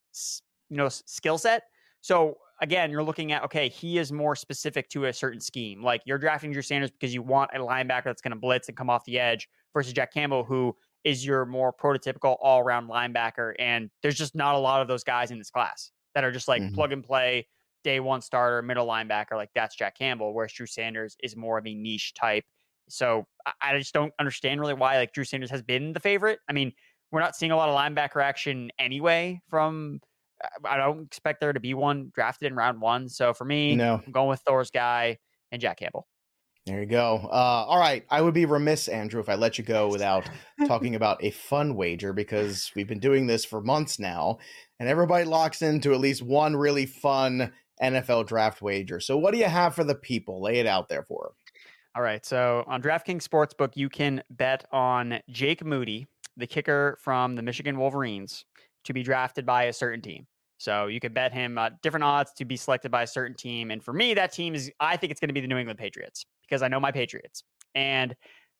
you 0.70 0.76
know 0.76 0.88
skill 0.88 1.38
set. 1.38 1.64
So 2.00 2.36
again, 2.60 2.90
you're 2.90 3.02
looking 3.02 3.32
at 3.32 3.42
okay, 3.44 3.68
he 3.68 3.98
is 3.98 4.12
more 4.12 4.36
specific 4.36 4.88
to 4.90 5.06
a 5.06 5.12
certain 5.12 5.40
scheme. 5.40 5.82
Like 5.82 6.02
you're 6.04 6.18
drafting 6.18 6.52
Drew 6.52 6.62
Sanders 6.62 6.90
because 6.90 7.14
you 7.14 7.22
want 7.22 7.50
a 7.54 7.58
linebacker 7.58 8.04
that's 8.04 8.22
going 8.22 8.32
to 8.32 8.38
blitz 8.38 8.68
and 8.68 8.76
come 8.76 8.90
off 8.90 9.04
the 9.04 9.18
edge 9.18 9.48
versus 9.72 9.92
Jack 9.92 10.12
Campbell, 10.12 10.44
who 10.44 10.74
is 11.04 11.24
your 11.24 11.44
more 11.44 11.72
prototypical 11.72 12.36
all 12.40 12.60
around 12.60 12.88
linebacker. 12.88 13.52
And 13.58 13.90
there's 14.02 14.16
just 14.16 14.34
not 14.34 14.54
a 14.54 14.58
lot 14.58 14.80
of 14.80 14.88
those 14.88 15.04
guys 15.04 15.30
in 15.30 15.38
this 15.38 15.50
class 15.50 15.90
that 16.14 16.24
are 16.24 16.32
just 16.32 16.48
like 16.48 16.62
mm-hmm. 16.62 16.74
plug 16.74 16.92
and 16.92 17.04
play, 17.04 17.46
day 17.82 18.00
one 18.00 18.22
starter, 18.22 18.62
middle 18.62 18.86
linebacker. 18.86 19.32
Like 19.32 19.50
that's 19.54 19.76
Jack 19.76 19.98
Campbell, 19.98 20.32
whereas 20.32 20.52
Drew 20.52 20.66
Sanders 20.66 21.16
is 21.22 21.36
more 21.36 21.58
of 21.58 21.66
a 21.66 21.74
niche 21.74 22.14
type. 22.14 22.44
So 22.88 23.26
I 23.60 23.78
just 23.78 23.94
don't 23.94 24.12
understand 24.18 24.60
really 24.60 24.74
why 24.74 24.96
like 24.96 25.12
Drew 25.12 25.24
Sanders 25.24 25.50
has 25.50 25.62
been 25.62 25.92
the 25.92 26.00
favorite. 26.00 26.38
I 26.48 26.52
mean, 26.52 26.72
we're 27.10 27.20
not 27.20 27.36
seeing 27.36 27.52
a 27.52 27.56
lot 27.56 27.68
of 27.68 27.76
linebacker 27.76 28.22
action 28.22 28.70
anyway 28.78 29.40
from 29.48 30.00
I 30.64 30.76
don't 30.76 31.04
expect 31.04 31.40
there 31.40 31.52
to 31.52 31.60
be 31.60 31.74
one 31.74 32.10
drafted 32.14 32.50
in 32.50 32.56
round 32.56 32.80
one. 32.80 33.08
So 33.08 33.32
for 33.32 33.44
me, 33.44 33.76
no. 33.76 34.00
I'm 34.04 34.12
going 34.12 34.28
with 34.28 34.40
Thor's 34.40 34.70
guy 34.70 35.18
and 35.52 35.60
Jack 35.60 35.78
Campbell. 35.78 36.06
There 36.66 36.80
you 36.80 36.86
go. 36.86 37.20
Uh, 37.24 37.66
all 37.68 37.78
right. 37.78 38.04
I 38.08 38.22
would 38.22 38.32
be 38.32 38.46
remiss, 38.46 38.88
Andrew, 38.88 39.20
if 39.20 39.28
I 39.28 39.34
let 39.34 39.58
you 39.58 39.64
go 39.64 39.88
without 39.88 40.28
talking 40.66 40.94
about 40.96 41.22
a 41.22 41.30
fun 41.30 41.74
wager 41.74 42.14
because 42.14 42.72
we've 42.74 42.88
been 42.88 43.00
doing 43.00 43.26
this 43.26 43.44
for 43.44 43.60
months 43.60 43.98
now, 43.98 44.38
and 44.80 44.88
everybody 44.88 45.24
locks 45.24 45.60
into 45.60 45.92
at 45.92 46.00
least 46.00 46.22
one 46.22 46.56
really 46.56 46.86
fun 46.86 47.52
NFL 47.82 48.26
draft 48.26 48.62
wager. 48.62 48.98
So, 48.98 49.18
what 49.18 49.32
do 49.32 49.38
you 49.38 49.44
have 49.44 49.74
for 49.74 49.84
the 49.84 49.94
people? 49.94 50.40
Lay 50.40 50.58
it 50.58 50.66
out 50.66 50.88
there 50.88 51.02
for 51.02 51.24
them. 51.24 51.32
All 51.96 52.02
right. 52.02 52.24
So, 52.24 52.64
on 52.66 52.82
DraftKings 52.82 53.26
Sportsbook, 53.26 53.76
you 53.76 53.88
can 53.88 54.22
bet 54.30 54.64
on 54.72 55.20
Jake 55.28 55.64
Moody, 55.64 56.06
the 56.36 56.46
kicker 56.46 56.98
from 57.00 57.36
the 57.36 57.42
Michigan 57.42 57.78
Wolverines, 57.78 58.44
to 58.84 58.92
be 58.92 59.02
drafted 59.02 59.46
by 59.46 59.64
a 59.64 59.72
certain 59.72 60.00
team. 60.00 60.26
So 60.58 60.86
you 60.86 61.00
could 61.00 61.14
bet 61.14 61.32
him 61.32 61.58
uh, 61.58 61.70
different 61.82 62.04
odds 62.04 62.32
to 62.34 62.44
be 62.44 62.56
selected 62.56 62.90
by 62.90 63.02
a 63.02 63.06
certain 63.06 63.36
team. 63.36 63.70
And 63.70 63.82
for 63.82 63.92
me, 63.92 64.14
that 64.14 64.32
team 64.32 64.54
is, 64.54 64.70
I 64.80 64.96
think 64.96 65.10
it's 65.10 65.20
going 65.20 65.28
to 65.28 65.34
be 65.34 65.40
the 65.40 65.46
New 65.46 65.58
England 65.58 65.78
Patriots 65.78 66.24
because 66.48 66.62
I 66.62 66.68
know 66.68 66.80
my 66.80 66.92
Patriots. 66.92 67.42
And 67.74 68.14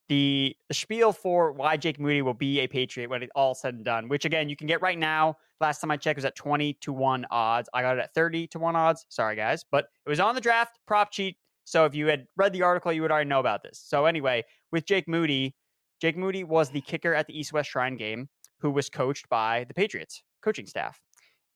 the, 0.09 0.55
the 0.69 0.75
spiel 0.75 1.13
for 1.13 1.53
why 1.53 1.77
Jake 1.77 1.99
Moody 1.99 2.21
will 2.21 2.35
be 2.35 2.61
a 2.61 2.67
Patriot 2.67 3.09
when 3.09 3.23
it's 3.23 3.33
all 3.35 3.55
said 3.55 3.75
and 3.75 3.85
done, 3.85 4.09
which 4.09 4.25
again, 4.25 4.49
you 4.49 4.57
can 4.57 4.67
get 4.67 4.83
right 4.83 4.99
now. 4.99 5.37
Last 5.61 5.81
time 5.81 5.91
I 5.91 5.97
checked 5.97 6.19
was 6.19 6.25
at 6.25 6.37
20 6.37 6.75
to 6.83 6.93
1 6.93 7.27
odds. 7.31 7.71
I 7.73 7.81
got 7.81 7.97
it 7.97 8.01
at 8.01 8.13
30 8.13 8.49
to 8.49 8.59
1 8.59 8.77
odds. 8.77 9.07
Sorry, 9.09 9.37
guys. 9.37 9.65
But 9.71 9.87
it 10.05 10.11
was 10.11 10.21
on 10.21 10.35
the 10.35 10.41
draft 10.41 10.79
prop 10.87 11.11
cheat. 11.11 11.37
So 11.65 11.85
if 11.85 11.95
you 11.95 12.07
had 12.07 12.27
read 12.37 12.53
the 12.53 12.63
article, 12.63 12.93
you 12.93 13.03
would 13.03 13.11
already 13.11 13.29
know 13.29 13.41
about 13.41 13.63
this. 13.63 13.83
So 13.85 14.07
anyway, 14.07 14.45
with 14.71 14.87
Jake 14.87 15.09
Moody, 15.09 15.55
Jake 16.01 16.17
Moody 16.17 16.45
was 16.45 16.71
the 16.71 16.81
kicker 16.81 17.15
at 17.15 17.27
the 17.27 17.39
East 17.39 17.53
West 17.53 17.71
Shrine 17.71 17.97
game 17.97 18.29
who 18.61 18.71
was 18.71 18.89
coached 18.89 19.29
by 19.29 19.65
the 19.69 19.75
Patriots 19.75 20.23
coaching 20.43 20.67
staff. 20.67 21.01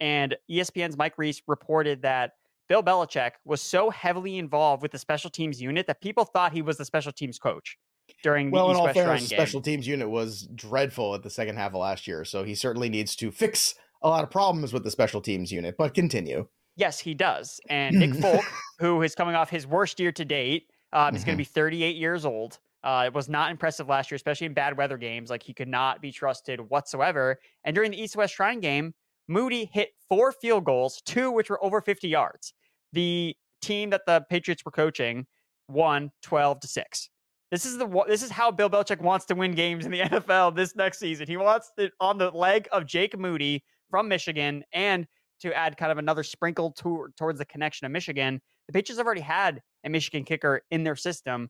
And 0.01 0.37
ESPN's 0.51 0.97
Mike 0.97 1.15
Reiss 1.19 1.43
reported 1.47 2.03
that 2.03 2.33
Bill 2.69 2.83
Belichick 2.83 3.33
was 3.45 3.63
so 3.63 3.91
heavily 3.91 4.39
involved 4.39 4.83
with 4.83 4.93
the 4.93 4.99
special 4.99 5.31
teams 5.31 5.61
unit 5.61 5.87
that 5.87 6.01
people 6.01 6.25
thought 6.25 6.53
he 6.53 6.63
was 6.63 6.77
the 6.77 6.85
special 6.85 7.13
teams 7.13 7.39
coach 7.39 7.79
during 8.23 8.51
the 8.51 8.55
well, 8.55 8.73
East 8.73 8.83
West 8.83 8.95
fairness, 8.95 9.29
special 9.29 9.61
teams 9.61 9.87
unit 9.87 10.09
was 10.09 10.49
dreadful 10.55 11.15
at 11.15 11.23
the 11.23 11.31
second 11.31 11.57
half 11.57 11.73
of 11.73 11.81
last 11.81 12.07
year, 12.07 12.25
so 12.25 12.45
he 12.45 12.55
certainly 12.55 12.89
needs 12.89 13.17
to 13.17 13.31
fix 13.31 13.75
a 14.03 14.09
lot 14.09 14.23
of 14.23 14.31
problems 14.31 14.73
with 14.73 14.85
the 14.85 14.91
special 14.91 15.21
teams 15.21 15.51
unit. 15.53 15.77
But 15.77 15.95
continue. 15.95 16.47
Yes, 16.79 17.01
he 17.01 17.13
does. 17.13 17.61
And 17.69 17.97
Nick 17.97 18.15
Folk, 18.23 18.45
who 18.79 19.03
is 19.03 19.15
coming 19.15 19.35
off 19.35 19.51
his 19.51 19.67
worst 19.67 19.99
year 19.99 20.13
to 20.13 20.25
date, 20.25 20.71
um, 20.93 21.09
mm-hmm. 21.09 21.17
is 21.17 21.25
going 21.25 21.37
to 21.37 21.41
be 21.41 21.45
38 21.45 21.97
years 21.97 22.25
old. 22.25 22.59
Uh, 22.85 23.05
it 23.07 23.13
was 23.13 23.29
not 23.29 23.51
impressive 23.51 23.89
last 23.89 24.11
year, 24.11 24.17
especially 24.17 24.47
in 24.47 24.55
bad 24.55 24.79
weather 24.79 24.97
games. 24.97 25.29
Like 25.29 25.43
he 25.43 25.53
could 25.53 25.69
not 25.69 26.01
be 26.01 26.13
trusted 26.13 26.61
whatsoever. 26.71 27.39
And 27.65 27.75
during 27.75 27.91
the 27.91 28.01
East 28.01 28.17
West 28.17 28.35
Shrine 28.35 28.61
game, 28.61 28.95
Moody 29.27 29.69
hit 29.73 29.91
four 30.09 30.31
field 30.31 30.65
goals, 30.65 31.03
two 31.05 31.33
which 31.33 31.51
were 31.51 31.63
over 31.63 31.81
50 31.81 32.09
yards. 32.09 32.55
The 32.93 33.35
team 33.61 33.91
that 33.91 34.03
the 34.07 34.25
Patriots 34.31 34.65
were 34.65 34.71
coaching 34.71 35.27
won 35.69 36.13
12 36.23 36.61
to 36.61 36.69
6. 36.69 37.11
This 37.51 37.67
is 37.67 37.79
the 37.79 38.05
this 38.07 38.23
is 38.23 38.31
how 38.31 38.51
Bill 38.51 38.71
Belichick 38.71 39.01
wants 39.01 39.25
to 39.27 39.35
win 39.35 39.53
games 39.53 39.85
in 39.85 39.91
the 39.91 40.01
NFL 40.03 40.55
this 40.55 40.77
next 40.77 40.99
season. 41.01 41.27
He 41.27 41.37
wants 41.37 41.73
it 41.77 41.93
on 41.99 42.19
the 42.19 42.31
leg 42.31 42.69
of 42.71 42.87
Jake 42.87 43.19
Moody 43.19 43.65
from 43.91 44.07
Michigan 44.07 44.63
and 44.73 45.07
to 45.41 45.55
add 45.55 45.77
kind 45.77 45.93
of 45.93 45.99
another 45.99 46.23
sprinkle 46.23 46.73
to, 46.73 47.09
towards 47.17 47.39
the 47.39 47.45
connection 47.45 47.85
of 47.85 47.93
Michigan. 47.93 48.41
The 48.67 48.73
Patriots 48.73 48.99
have 48.99 49.07
already 49.07 49.21
had 49.21 49.63
a 49.85 49.89
Michigan 49.89 50.25
kicker 50.25 50.63
in 50.71 50.85
their 50.85 50.97
system 50.97 51.49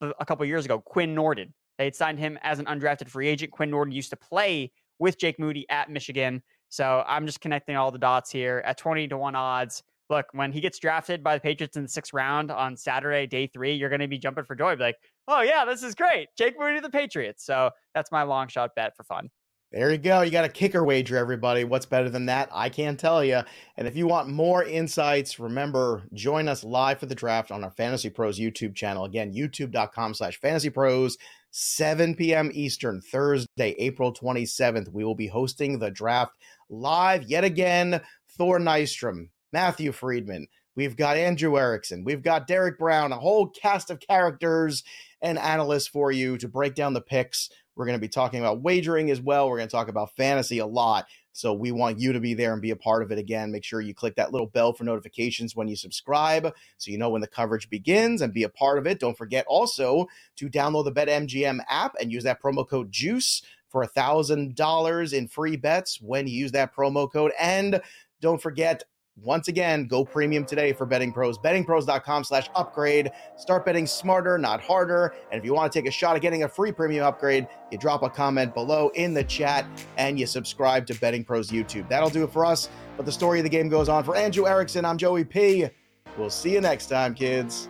a 0.00 0.24
couple 0.26 0.44
years 0.46 0.64
ago, 0.64 0.80
Quinn 0.80 1.14
Nordin. 1.14 1.52
They 1.78 1.84
had 1.84 1.94
signed 1.94 2.18
him 2.18 2.38
as 2.42 2.58
an 2.58 2.66
undrafted 2.66 3.08
free 3.08 3.28
agent. 3.28 3.52
Quinn 3.52 3.70
Nordin 3.70 3.92
used 3.92 4.10
to 4.10 4.16
play 4.16 4.70
with 4.98 5.18
Jake 5.18 5.38
Moody 5.38 5.66
at 5.70 5.90
Michigan. 5.90 6.42
So 6.68 7.04
I'm 7.06 7.26
just 7.26 7.40
connecting 7.40 7.76
all 7.76 7.90
the 7.90 7.98
dots 7.98 8.30
here 8.30 8.62
at 8.64 8.78
20 8.78 9.08
to 9.08 9.16
1 9.16 9.34
odds. 9.34 9.82
Look, 10.10 10.26
when 10.32 10.52
he 10.52 10.60
gets 10.60 10.78
drafted 10.78 11.22
by 11.22 11.36
the 11.36 11.40
Patriots 11.40 11.76
in 11.76 11.82
the 11.82 11.88
sixth 11.88 12.12
round 12.12 12.50
on 12.50 12.76
Saturday, 12.76 13.26
day 13.26 13.46
three, 13.46 13.74
you're 13.74 13.88
going 13.88 14.00
to 14.00 14.08
be 14.08 14.18
jumping 14.18 14.44
for 14.44 14.54
joy. 14.54 14.76
Be 14.76 14.82
like, 14.82 14.96
oh, 15.26 15.40
yeah, 15.40 15.64
this 15.64 15.82
is 15.82 15.94
great. 15.94 16.28
Jake 16.36 16.58
Moody 16.58 16.80
the 16.80 16.90
Patriots. 16.90 17.44
So 17.44 17.70
that's 17.94 18.12
my 18.12 18.22
long 18.22 18.48
shot 18.48 18.70
bet 18.76 18.94
for 18.96 19.04
fun. 19.04 19.30
There 19.72 19.90
you 19.90 19.96
go. 19.96 20.20
You 20.20 20.30
got 20.30 20.44
a 20.44 20.50
kicker 20.50 20.84
wager, 20.84 21.16
everybody. 21.16 21.64
What's 21.64 21.86
better 21.86 22.10
than 22.10 22.26
that? 22.26 22.50
I 22.52 22.68
can't 22.68 23.00
tell 23.00 23.24
you. 23.24 23.40
And 23.78 23.88
if 23.88 23.96
you 23.96 24.06
want 24.06 24.28
more 24.28 24.62
insights, 24.62 25.40
remember, 25.40 26.02
join 26.12 26.46
us 26.46 26.62
live 26.62 27.00
for 27.00 27.06
the 27.06 27.14
draft 27.14 27.50
on 27.50 27.64
our 27.64 27.70
Fantasy 27.70 28.10
Pros 28.10 28.38
YouTube 28.38 28.74
channel. 28.74 29.06
Again, 29.06 29.32
youtube.com 29.32 30.12
slash 30.12 30.38
fantasy 30.38 30.68
pros, 30.68 31.16
7 31.52 32.14
p.m. 32.16 32.50
Eastern, 32.52 33.00
Thursday, 33.00 33.74
April 33.78 34.12
27th. 34.12 34.92
We 34.92 35.04
will 35.04 35.14
be 35.14 35.28
hosting 35.28 35.78
the 35.78 35.90
draft 35.90 36.36
live 36.68 37.22
yet 37.22 37.44
again. 37.44 38.02
Thor 38.36 38.58
Nystrom, 38.58 39.30
Matthew 39.54 39.92
Freedman. 39.92 40.48
We've 40.74 40.96
got 40.96 41.16
Andrew 41.16 41.58
Erickson. 41.58 42.04
We've 42.04 42.22
got 42.22 42.46
Derek 42.46 42.78
Brown, 42.78 43.12
a 43.12 43.18
whole 43.18 43.48
cast 43.48 43.90
of 43.90 44.00
characters 44.00 44.84
and 45.22 45.38
analysts 45.38 45.88
for 45.88 46.12
you 46.12 46.36
to 46.38 46.48
break 46.48 46.74
down 46.74 46.94
the 46.94 47.00
picks 47.00 47.48
we're 47.74 47.86
going 47.86 47.96
to 47.96 48.00
be 48.00 48.08
talking 48.08 48.40
about 48.40 48.60
wagering 48.60 49.10
as 49.10 49.20
well. 49.20 49.48
We're 49.48 49.58
going 49.58 49.68
to 49.68 49.72
talk 49.72 49.88
about 49.88 50.14
fantasy 50.16 50.58
a 50.58 50.66
lot. 50.66 51.06
So 51.32 51.54
we 51.54 51.72
want 51.72 51.98
you 51.98 52.12
to 52.12 52.20
be 52.20 52.34
there 52.34 52.52
and 52.52 52.60
be 52.60 52.70
a 52.70 52.76
part 52.76 53.02
of 53.02 53.10
it 53.10 53.18
again. 53.18 53.52
Make 53.52 53.64
sure 53.64 53.80
you 53.80 53.94
click 53.94 54.16
that 54.16 54.32
little 54.32 54.46
bell 54.46 54.72
for 54.72 54.84
notifications 54.84 55.56
when 55.56 55.66
you 55.66 55.76
subscribe 55.76 56.54
so 56.76 56.90
you 56.90 56.98
know 56.98 57.08
when 57.08 57.22
the 57.22 57.26
coverage 57.26 57.70
begins 57.70 58.20
and 58.20 58.34
be 58.34 58.42
a 58.42 58.50
part 58.50 58.78
of 58.78 58.86
it. 58.86 59.00
Don't 59.00 59.16
forget 59.16 59.46
also 59.48 60.06
to 60.36 60.50
download 60.50 60.84
the 60.84 60.92
BetMGM 60.92 61.60
app 61.68 61.94
and 62.00 62.12
use 62.12 62.24
that 62.24 62.42
promo 62.42 62.68
code 62.68 62.92
JUICE 62.92 63.42
for 63.68 63.82
a 63.82 63.88
$1,000 63.88 65.12
in 65.14 65.28
free 65.28 65.56
bets 65.56 65.98
when 66.02 66.26
you 66.26 66.34
use 66.34 66.52
that 66.52 66.74
promo 66.74 67.10
code. 67.10 67.32
And 67.40 67.80
don't 68.20 68.40
forget, 68.40 68.84
once 69.20 69.48
again, 69.48 69.86
go 69.86 70.04
premium 70.04 70.44
today 70.44 70.72
for 70.72 70.86
betting 70.86 71.12
pros. 71.12 71.38
Bettingpros.com 71.38 72.24
slash 72.24 72.48
upgrade. 72.54 73.10
Start 73.36 73.64
betting 73.64 73.86
smarter, 73.86 74.38
not 74.38 74.60
harder. 74.60 75.14
And 75.30 75.38
if 75.38 75.44
you 75.44 75.54
want 75.54 75.70
to 75.70 75.78
take 75.78 75.86
a 75.86 75.92
shot 75.92 76.16
at 76.16 76.22
getting 76.22 76.44
a 76.44 76.48
free 76.48 76.72
premium 76.72 77.04
upgrade, 77.04 77.46
you 77.70 77.78
drop 77.78 78.02
a 78.02 78.10
comment 78.10 78.54
below 78.54 78.90
in 78.94 79.12
the 79.12 79.24
chat 79.24 79.66
and 79.98 80.18
you 80.18 80.26
subscribe 80.26 80.86
to 80.86 80.94
Betting 80.94 81.24
Pros 81.24 81.50
YouTube. 81.50 81.88
That'll 81.88 82.10
do 82.10 82.24
it 82.24 82.32
for 82.32 82.46
us. 82.46 82.68
But 82.96 83.06
the 83.06 83.12
story 83.12 83.38
of 83.38 83.44
the 83.44 83.50
game 83.50 83.68
goes 83.68 83.88
on. 83.88 84.02
For 84.02 84.16
Andrew 84.16 84.46
Erickson, 84.46 84.84
I'm 84.84 84.96
Joey 84.96 85.24
P. 85.24 85.68
We'll 86.16 86.30
see 86.30 86.52
you 86.52 86.60
next 86.60 86.86
time, 86.86 87.14
kids. 87.14 87.68